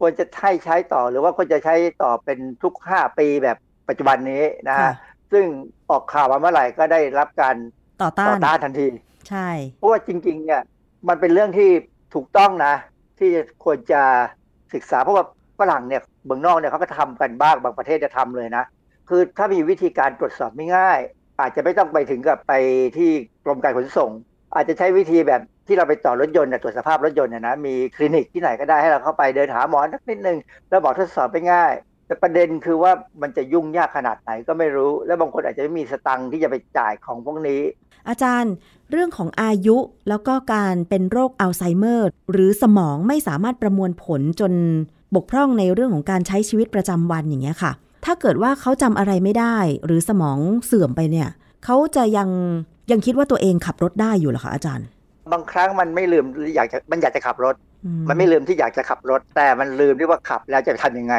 [0.00, 3.56] ควรจะให้ใช้ต่อหรือว่าควรจะใช้ต่อเป็นทุก 5 ปีแบบ
[3.88, 4.92] ปัจจุบันนี้นะฮะค่ะ
[5.32, 5.44] ซึ่ง
[5.90, 7.56] ออกข่าวมาเมื่อไหร่ก็ได้รับการ
[8.02, 8.88] ต่อต้าต่อนต้านทันที
[9.28, 10.62] ใช่เพราะว่าจริง ๆ เนี่ย
[11.08, 11.70] มันเป็นเรื่องที่
[12.14, 12.74] ถูกต้องนะ
[13.18, 13.30] ที่
[13.64, 14.02] ควรจะ
[14.74, 15.24] ศึกษาเพราะว่า
[15.58, 18.64] ฝรั่งเนี่ยเมืองนอกเนี่ยเขาก็ทำกันบ้างบางประเทศจะทำเลยนะ
[19.08, 20.98] คือถ้ามีวิธีการตรวจสอบไม่ง่าย
[21.40, 22.52] อาจจะไม่ต้องไปถึงกับไป
[22.96, 23.10] ที่
[23.44, 24.10] กรมการขนส่ง
[24.54, 30.38] อาจจะใช้วิธีแบบที่เราไปต่อรถยนต์น่ะตรวจสภาพรถยนต์นะนะมีคลินิกที่ไหนก็ได้ให้เราเข้าไปเดินหาหมอสักนิดนึง
[30.68, 31.72] แล้วบอกทดสอบไปง่าย
[32.08, 32.92] แต่ประเด็นคือว่า
[33.22, 37.62] มันจะยุ่งยากขนาดไหนก็ไม่รู้ แล้วบางคนอาจจะไม่มีสตังค์ที่จะไปจ่ายของพวกนี้
[38.08, 38.52] อาจารย์
[38.90, 39.76] เรื่องของอายุ
[40.08, 44.52] แล้วก็การเป็นโรคอัลไซเมอร์ หรือสมองไม่สามารถประมวลผลจน
[45.14, 47.72] บกพร่องในเรื่องของการใช้ชีวิตประจำวันอย่างเงี้ยค่ะ
[48.04, 51.28] ถ้าเกิดว่าเขาจำอะไรไม่ได้ หรือสมองเสื่อมไปเนี่ย
[51.64, 52.28] เขาจะยัง
[52.90, 54.86] ยังคิดว่าตัวเองขับรถได้อยู่เหรอคะอาจารย์
[55.32, 56.24] บางครั้งมันไม่ลืม
[56.56, 57.54] อยากจะมันอยากจะขับรถ
[57.84, 61.14] อืมันไม่ลืมที่อยากจะขับรถ แต่มันลืมที่ว่าขับแล้วจะทำยังไง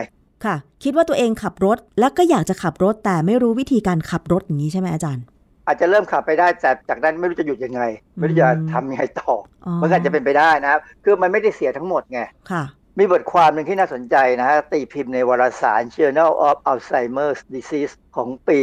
[0.46, 5.24] ค่ะ คิดว่าตัวเองขับรถ แล้วก็อยากจะขับรถแต่ไม่รู้วิธีการขับรถอย่างนี้ใช่ไหมอาจารย์
[5.68, 7.82] อาจจะเริ่มขับไปได้แต่จากนั้นไม่รู้จะหยุดยังไง
[8.18, 9.34] ไม่รู้จะอืมทำยังไงต่อ
[9.66, 12.22] อ๋ออมันก็อาจจะเป็นไปได้นะครับคือมันไม่ได้เสียทั้งหมดไง
[12.52, 12.64] ค่ะ
[13.00, 18.60] มีบทความหนึ่งที่น่าสนใจนะฮะ ตีพิมพ์ในวารสาร Journal of Alzheimer's Disease ของปี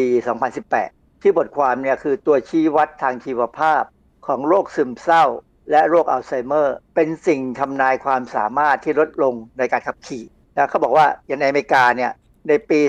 [0.60, 3.82] 2018 ที่บทความเนี่ยคือตัวชี้วัดทางชีวภาพ
[4.26, 5.24] ของโรคซึมเศร้า
[5.70, 10.24] และโรคอัลไซเมอร์ เป็นสิ่งทำนายความสามารถที่ลดลงในการขับขี่
[10.56, 12.12] นะเขาบอกว่าอย่างในอเมริกาเนี่ย
[12.48, 12.80] ในปี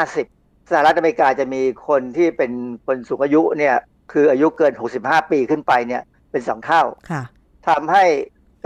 [0.00, 2.52] 2050 สหรัฐอเมริกาจะมีคนที่เป็น
[2.86, 3.76] คนสูงอายุเนี่ย
[4.12, 7.22] คืออายุเกิน 65 ปีขึ้นไปเนี่ยเป็นสองเท่าค่ะ
[7.68, 8.04] ทำให้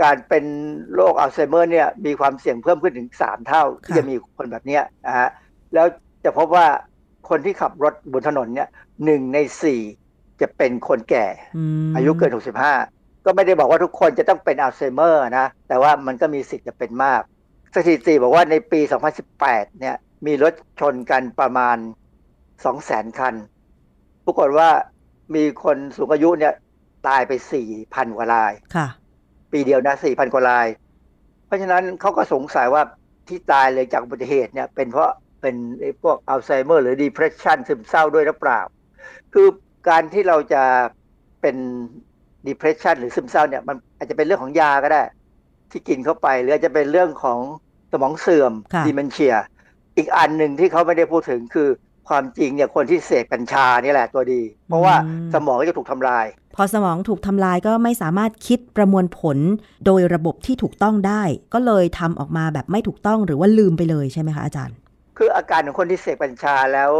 [0.03, 0.45] การเป็น
[0.93, 5.29] โรคอัลไซเมอร์เนี่ยมีความเสี่ยงเพิ่มขึ้นถึง 3 เท่า ที่ค่ะจะมีคนแบบเนี้ยนะฮะ
[5.73, 5.87] แล้ว
[6.23, 6.67] จะพบว่า
[7.29, 8.67] คนที่ขับรถบนถนนเนี่ย
[9.05, 9.37] หนึ่งใน
[9.89, 11.25] 4จะเป็นคนแก่
[11.89, 12.31] มอายุเกิน
[12.77, 17.21] 65 ก็ไม่ได้บอกว่าทุกคนจะต้องเป็นอัลไซเมอร์นะ แต่ว่ามันก็มีสิทธิ์จะเป็นมาก
[17.75, 18.79] สถิติบอกว่าในปี
[19.29, 19.95] 2018 เนี่ย
[20.25, 21.77] มีรถชนกันประมาณ
[22.47, 23.35] 200,000 คัน
[24.25, 24.69] ปรากฏว่า
[25.35, 26.53] มีคนสูงอายุเนี่ย
[27.07, 27.31] ตายไป
[27.73, 28.87] 4,000 กว่าราย ค่ะ
[29.51, 30.67] ปีเดียวนะ 4,000 กว่าราย
[31.45, 32.83] เพราะฉะนั้นเขาก็สงสัยว่า
[33.27, 35.11] ที่ตายเลยจากอุบัติเหตุเนี่ย เป็นเพราะ
[35.41, 38.59] เป็นไอ้พวกอัลไซเมอร์หรือ depression ซึมเศร้าด้วยหรือเปล่า
[39.33, 39.47] คือ
[39.89, 40.63] การที่เราจะ
[41.41, 41.55] เป็น
[42.47, 45.01] depression หรือซึมเศร้าเนี่ย มันอาจจะเป็นเรื่องของยาก็ได้
[45.73, 47.39] ที่กินเข้าไป หรืออาจจะเป็นเรื่องของ
[47.91, 49.35] สมองเสื่อมค่ะ dementia
[49.97, 51.69] อีกอันหนึ่งที่เขาไม่ได้พูดถึงคือ
[52.09, 54.95] ความจริงเนี่ยคนที่เสพกัญชานี่แหละตัวดี เพราะว่า
[55.33, 59.37] สมองก็จะถูกทำลาย พอสมองถูกทำลายก็ไม่สามารถคิดประมวลผล
[59.85, 64.75] โดยระบบที่ถูกต้องได้ ก็เลยทำออกมาแบบไม่ถูกต้องหรือว่าลืมไปเลยใช่ไหมคะอาจารย์
[65.17, 66.91] คืออาการของคนที่เสพกัญชาแล้ว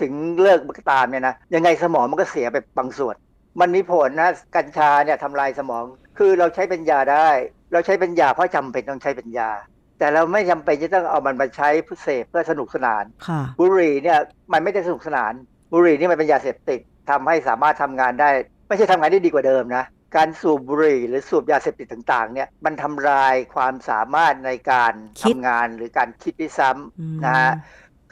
[0.00, 0.12] ถึง
[0.42, 3.14] เลิกก็ตามเนี่ยนะยังไงสมองมันก็เสียไปบางส่วน
[3.60, 5.84] มันมีผลนะกัญชาเนี่ยทำลายสมอง
[6.18, 7.28] คือเราใช้เป็นยาได้
[7.72, 9.50] เราใช้เป็นยาเพราะจำเป็นต้องใช้เป็นยา
[9.98, 14.18] แต่เราไม่จำเป็นจะต้องเอามันมาใช้เพื่อเสพเพื่อสนุกสนานค่ะบุหรี่เนี่ย
[14.52, 15.32] มันไม่ได้สนุกสนาน
[15.72, 18.30] บุหรี่นี่มันเป็นยาเสพติดทำให้สามารถทำงานได้
[18.68, 19.84] ไม่ใช่ทำงานได้ดีกว่าเดิมนะ
[20.16, 27.52] การสูบบุหรี่หรือสูบยาเสพติดต่างๆ เนี่ยมันทำลายความสามารถในการคิดทำงานหรือการคิดด้วยซ้อืมำนะฮะ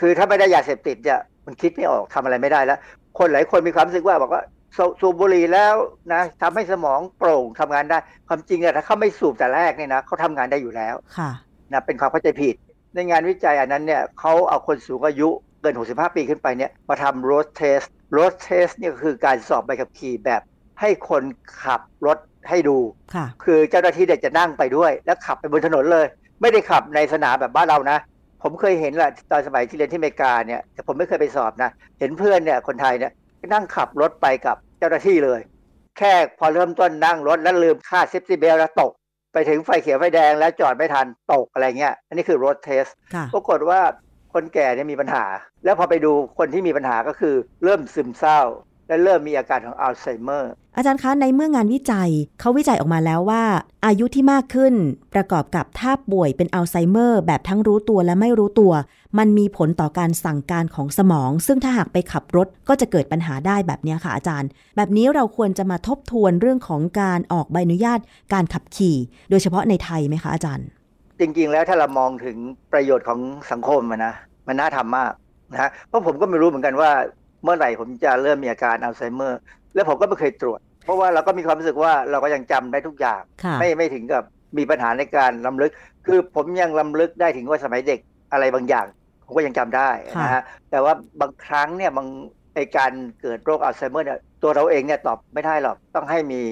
[0.00, 2.78] คือถ้าไม่ได้ยาเสพติดเนี่ยมันคิดไม่ออกทำอะไรไม่ได้แล้ว
[3.18, 4.42] คนหลายคนมีความรู้สึกว่าบอกว่า
[4.76, 5.74] สูสูบบุหรี่แล้ว
[6.12, 7.98] นะทำให้สมองโปร่งทำงานได้
[8.28, 11.30] ความจริงอะถ้าเขาไม่สูบแต่แรกเนี่ยนะเขาทำงานได้อยู่แล้วค่ะ
[11.72, 12.54] นะเป็นความเข้าใจผิด
[12.94, 15.28] ในงานวิจัยอันนั้นเนี่ยเขาเอาคนสูงอายุ
[15.60, 20.42] เกิน 65 ปีขึ้นไปเนี่ยมาทำ road test road test เนี่ยก็คือการสอบใบขับขี่แบบ
[20.80, 21.22] ให้คน
[21.62, 22.18] ขับรถ
[22.48, 22.78] ให้ดู
[23.14, 26.06] ค่ะคือเจ้าหน้าที่เด็กจะนั่งไปด้วย แล้วขับไปบนถนนเลย
[26.40, 27.98] ไม่ได้ขับในสนามแบบบ้านเรานะ
[28.42, 33.12] ผมเคยเห็นแหละตอนสมัยที่เรียนที่อเมริกาเนี่ยแต่ผมไม่เคยไปสอบนะ เห็นเพื่อนเนี่ยคนไทยเนี่ย
[33.52, 35.40] นั่งขับรถไปกับเจ้าหน้าที่เลย
[35.98, 38.92] แค่พอเริ่มต้นนั่งรถแล้วลืมคาด safety belt แล้วตก
[39.32, 43.80] ไปถึงไฟเขียวไฟแดงแล้วจอดไม่ทันตกอะไรเงี้ย อันนี้คือ road test ค่ะปรากฏว่า
[44.32, 45.24] คนแก่เนี่ยมีปัญหา
[45.64, 48.40] แล้วพอไปดูคนที่มีปัญหาก็คือเริ่มซึมเศร้า
[48.88, 52.10] และเริ่มมีอาการของอัลไซเมอร์ อาจารย์คะ ในเมื่องานวิจัย
[52.40, 53.44] เขาวิจัยออกมาแล้วว่า
[53.86, 54.74] อายุที่มากขึ้น
[55.14, 58.72] ประกอบกับถ้าป่วยเป็นอัลไซเมอร์ แบบทั้งรู้ตัวและไม่รู้ตัว
[59.18, 68.00] มันมีผลต่อการสั่งการของสมอง ซึ่งถ้าหากไปขับรถก็จะเกิดปัญหาได้แบบเนี้ยค่ะอาจารย์ แบบนี้เราควรจะมาทบทวนเรื่องของการออกใบอนุญาต
[68.32, 68.96] การขับขี่
[69.30, 70.66] โดยเฉพาะในไทยไหมคะอาจารย์
[71.20, 72.36] จริงๆ แล้วถ้าเรามองถึง
[72.72, 73.20] ประโยชน์ของ
[73.52, 74.14] สังคมอะนะ
[74.46, 75.12] มันน่าทำมาก
[75.52, 76.90] นะฮะเพราะผมก็ไม่รู้เหมือนกันว่า
[77.44, 79.40] เมื่อไหร่ผมจะเริ่มมีอาการอัลไซเมอร์
[79.74, 84.22] แล้วผมก็ไม่เคยตรวจ เพราะว่าเราก็มีความรู้สึกว่าเราก็ยังจำได้ทุกอย่างค่ะไม่ไม่ถึงกับ
[84.58, 85.72] มีปัญหาในการลำลึก
[86.06, 88.00] คือผมยังลำลึกได้ถึงว่าสมัยเด็ก
[88.32, 88.86] อะไรบางอย่าง
[89.26, 89.90] ผมก็ยังจำได้
[90.22, 92.08] นะฮะแต่ว่าบางครั้งเนี่ยบาง
[92.54, 96.42] ไอการเกิดโรคอัลไซเมอร์เนี่ยตัวเราเองเนี่ยตอบไม่ได้หรอกต้องให้มี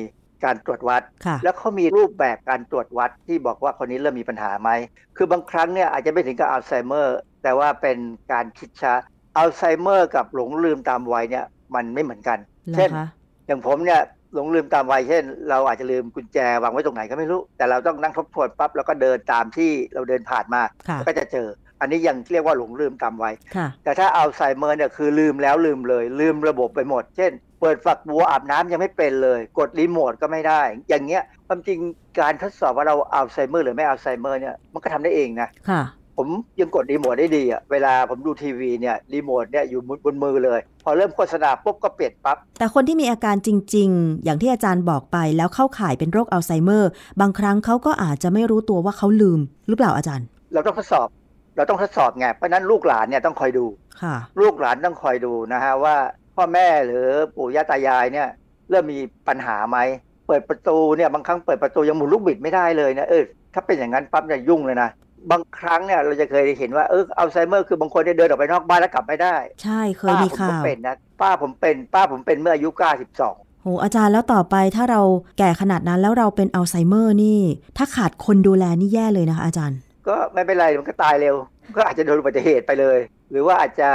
[0.45, 4.71] การตรวจวัดค่ะแล้วเขามีรูปแบบการตรวจวัดที่บอกว่าคนนี้เริ่มมีปัญหาไหม
[5.17, 7.99] คือบางครั้งเนี่ยอาจจะไม่ถึงกับอัลไซเมอร์ แต่ว่าเป็น
[8.33, 8.93] การคิดช้า
[9.37, 13.07] อัลไซเมอร์กับหลงลืมตามวัยเนี่ย มันไม่เหมือนกันเหรอเช่นคะ
[13.47, 14.01] อย่างผมเนี่ย
[14.35, 21.49] หลงลืมตามวัยเช่น เราอาจจะลืมกุญแจวางไว้ตรงไหนก็ไม่รู้ แต่เราต้องนั่งทบทวนปั๊บแล้วก็เดินตามที่เราเดินผ่านมาค่ะก็จะเจอ
[21.81, 31.79] อันนี้ยังเรียกว่าหลงลืมตามวัยค่ะแต่ถ้าอัลไซเมอร์เนี่ยคือลืมแล้วลืมเลย ลืมระบบไปหมด เช่น เปิดฝักบัวอาบน้ำยังไม่เป็นเลย กดรีโมทก็ไม่ได้ อย่างเงี้ยความจริง
[32.21, 35.83] การทดสอบว่าเราอัลไซเมอร์หรือไม่อัลไซเมอร์เนี่ยมันก็ทำได้เองนะค่ะ
[36.17, 36.29] ผม
[36.61, 46.91] ยังกดรีโมทได้ดีอะเวลาผมดูทีวีเนี่ยรีโมทเนี่ยอยู่บนมือเลย พอเริ่มโฆษณาปุ๊บก็เปลี่ยนปั๊บแต่คนที่มีอาการจริง ๆ อย่างที่อาจารย์บอกไปแล้วเข้าข่ายเป็นโรคอัลไซเมอร์
[47.21, 51.09] บางครั้งเขาก็อาจจะไม่รู้ตัวว่าเขาลืมหรือเปล่าอาจารย์ เราต้องทดสอบ
[51.57, 53.65] เราต้องทดสอบไงเพราะฉะนั้นลูกหลานเนี่ยต้องคอยดู
[54.03, 55.97] ค่ะ ลูกหลานต้องคอยดูนะฮะว่า
[56.37, 57.07] พ่อแม่หรือ
[57.37, 58.29] ปู่ย่าตายายเนี่ย
[58.71, 58.99] เริ่มมี
[59.29, 59.79] ปัญหาไหม
[60.27, 64.89] เปิดประตูเนี่ยบางครั้งเปิดประตูยังหมุนลูกบิดไม่ได้เลยนะเออถ้าเป็นอย่างนั้นปั๊บจะยุ่งเลยนะ
[65.31, 72.69] บางครั้งเนี่ยเราจะเคยเห็นว่าเอออัลไซเมอร์คือบางคนเนี่ยเดินออกไปนอกบ้านแล้วกลับไม่ได้ ใช่เคยป้ามีผมข่าก็วเป็นนะป้าผมเป็น ป้าผมเป็นเมื่ออายุ
[73.17, 75.01] 92โหอาจารย์แล้วต่อไปถ้าเรา
[75.39, 77.41] แก่ขนาดนั้นแล้วเราเป็นอัลไซเมอร์นี่
[77.77, 81.37] ถ้าขาดคนดูแลนี่แย่เลยนะคะอาจารย์ ก็ไม่เป็นไรมันก็ตายเร็ว
[81.77, 82.99] ก็อาจจะโดนอุบัติเหตุไปเลย
[83.31, 83.91] หรือว่าอาจจะ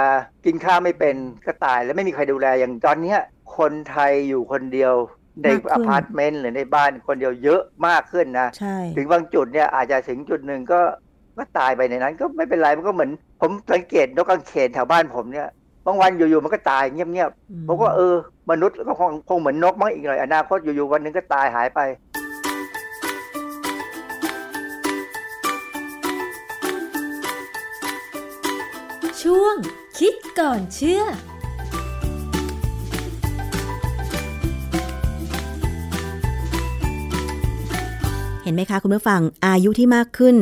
[0.46, 1.16] กินข้าวไม่เป็น
[1.46, 3.20] ก็ตายแล้วไม่มีใครดูแลอย่างตอนเนี้ย
[3.58, 4.94] คนไทยอยู่คนเดียว
[5.42, 10.82] ในมากขึ้นอพาร์ตเมนต์หรือในบ้านคนเดียวเยอะมากขึ้นนะใช่ถึงบางจุดเนี่ยอาจจะถึงจุดหนึ่งก็
[11.40, 13.12] ก็ตายไปในนั้น ก็ไม่เป็นไรมันก็เหมือน
[13.42, 15.48] ผมสังเกตนกกังเขนแถวบ้านผมเนี่ย
[15.86, 18.16] บางวันอยู่ๆมันก็ตายเงียบๆผมก็เออ
[18.52, 21.80] มนุษย์ก็คงคงเหมือนนกมั้งอีกหน่อยอนาคตอยู่ๆวันหนึ่งก็ตายหายไป
[29.22, 29.56] ช่วง
[30.00, 31.04] คิดก่อนเชื่อ
[38.48, 40.36] ห็นไหมคะคุณผู้ฟังอายุที่มากขึ้น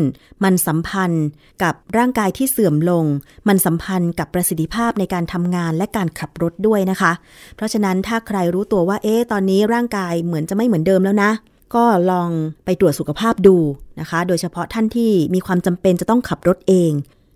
[0.44, 1.26] มันสัมพันธ์
[1.64, 3.06] กับร่างกายที่เสื่อมลง
[3.48, 7.12] มันสัมพันธ์กับประสิทธิภาพในการทำงานและการขับรถด้วยนะคะ
[7.56, 11.32] เพราะฉะนั้นถ้าใครรู้ตัวว่าเอ๊ะตอนนี้ร่างกายเหมือนจะไม่เหมือนเดิมแล้วนะ
[11.76, 12.30] ก็ลอง
[12.66, 13.58] ไปตรวจสุขภาพดู
[14.00, 16.92] นะคะ โดยเฉพาะท่านที่มีความจำเป็นจะต้องขับรถเอง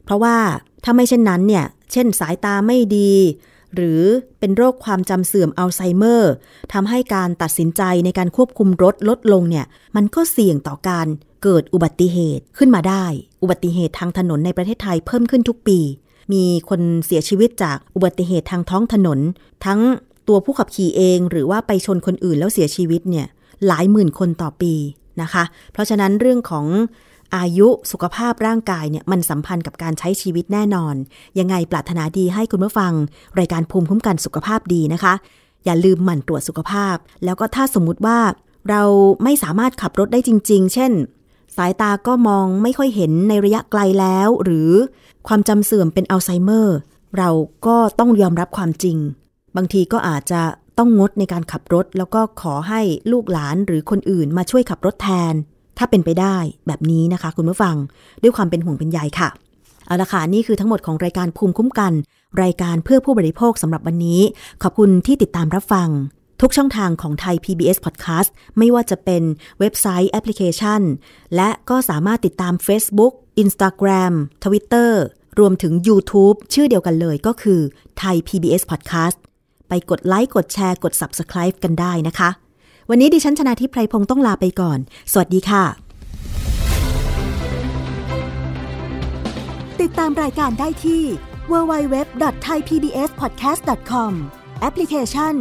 [0.05, 0.35] เพราะว่า
[0.83, 3.11] ถ้าไม่เช่นนั้นเนี่ยเช่นสายตาไม่ดี
[3.75, 4.01] หรือ
[4.39, 6.33] เป็นโรคความจำเสื่อมอัลไซเมอร์
[6.73, 9.65] ทำให้การตัดสินใจในการควบคุมรถลดลงเนี่ย
[9.95, 11.07] มันก็เสี่ยงต่อการ
[11.43, 13.05] เกิดอุบัติเหตุขึ้นมาได้
[13.41, 15.79] อุบัติเหตุทางถนนในประเทศไทยเพิ่มขึ้นทุกปี
[16.33, 19.19] มีคนเสียชีวิตจากอุบัติเหตุทางท้องถนน
[19.65, 19.79] ทั้ง
[20.27, 23.27] ตัวผู้ขับขี่เอง หรือว่าไปชนคนอื่นแล้วเสียชีวิตเนี่ย
[23.67, 24.73] หลายหมื่นคนต่อปี
[25.21, 26.65] นะคะ เพราะฉะนั้นเรื่องของ
[27.37, 30.95] อายุสุขภาพร่างกายเนี่ยมันสัมพันธ์กับการใช้ชีวิตแน่นอน
[31.39, 32.93] ยังไงปรารถนาดีให้คุณผู้ฟัง
[33.39, 35.13] รายการภูมิคุ้มกันสุขภาพดีนะคะ
[35.65, 38.19] อย่าลืมหมั่นตรวจสุขภาพ แล้วก็ถ้าสมมุติว่า
[38.69, 38.83] เรา
[39.23, 40.91] ไม่สามารถขับรถได้จริง ๆ เช่น
[41.57, 44.71] สายตาก็มองไม่ค่อยเห็นในระยะไกลแล้ว หรือ
[45.27, 46.77] ความจำเสื่อมเป็นอัลไซเมอร์
[47.17, 47.29] เรา
[47.67, 48.97] ก็ต้องยอมรับความจริง
[49.55, 50.41] บางทีก็อาจจะ
[50.77, 55.33] ต้องงดในการขับรถ แล้วก็ขอให้ลูกหลานหรือคนอื่นมาช่วยขับรถแทน
[55.79, 57.75] ถ้าเป็นไปได้แบบนี้นะคะ คุณผู้ฟัง
[58.21, 59.29] ด้วยความเป็นห่วงเป็นใยค่ะ
[59.85, 61.93] เอาละค่ะ นี่คือทั้งหมดของรายการภูมิคุ้มกัน
[62.43, 64.21] รายการเพื่อผู้บริโภคสำหรับวันนี้
[64.63, 65.89] ขอบคุณที่ติดตามรับฟัง
[66.41, 69.23] ทุกช่องทางของไทย PBS Podcast ไม่ว่าจะเป็น
[69.59, 70.81] เว็บไซต์แอปพลิเคชัน
[71.35, 73.13] และก็สามารถติดตาม Facebook
[73.43, 74.13] Instagram
[74.43, 74.91] Twitter
[75.39, 77.59] รวมถึง YouTube ชื่อเดียวกันเลยก็คือ
[77.99, 79.17] ไทย PBS Podcast
[79.69, 82.29] ไปกดไลค์กดแชร์กด Subscribe กันได้นะคะ
[82.91, 84.79] วันนี้ดิฉันชนะทิพไพรพงศ์ต้องลาไปก่อน
[85.11, 85.63] สวัสดีค่ะ
[89.81, 91.03] ติดตามรายการได้ที่
[91.51, 94.11] www.thaipbspodcast.com
[94.61, 95.33] แอปพลิเคชัน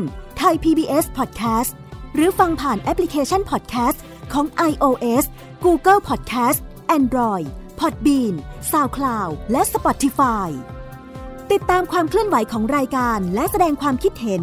[0.42, 1.72] Thai PBS Podcast
[2.14, 3.98] หรือฟังผ่านแอปพลิเคชัน Podcast
[4.32, 5.24] ของ iOS
[5.64, 6.58] Google Podcast
[6.98, 7.46] Android
[7.80, 8.34] Podbean
[8.70, 10.48] SoundCloud และ Spotify
[11.52, 14.42] ติดตามความเคลื่อนไหวของรายการและแสดงความคิดเห็น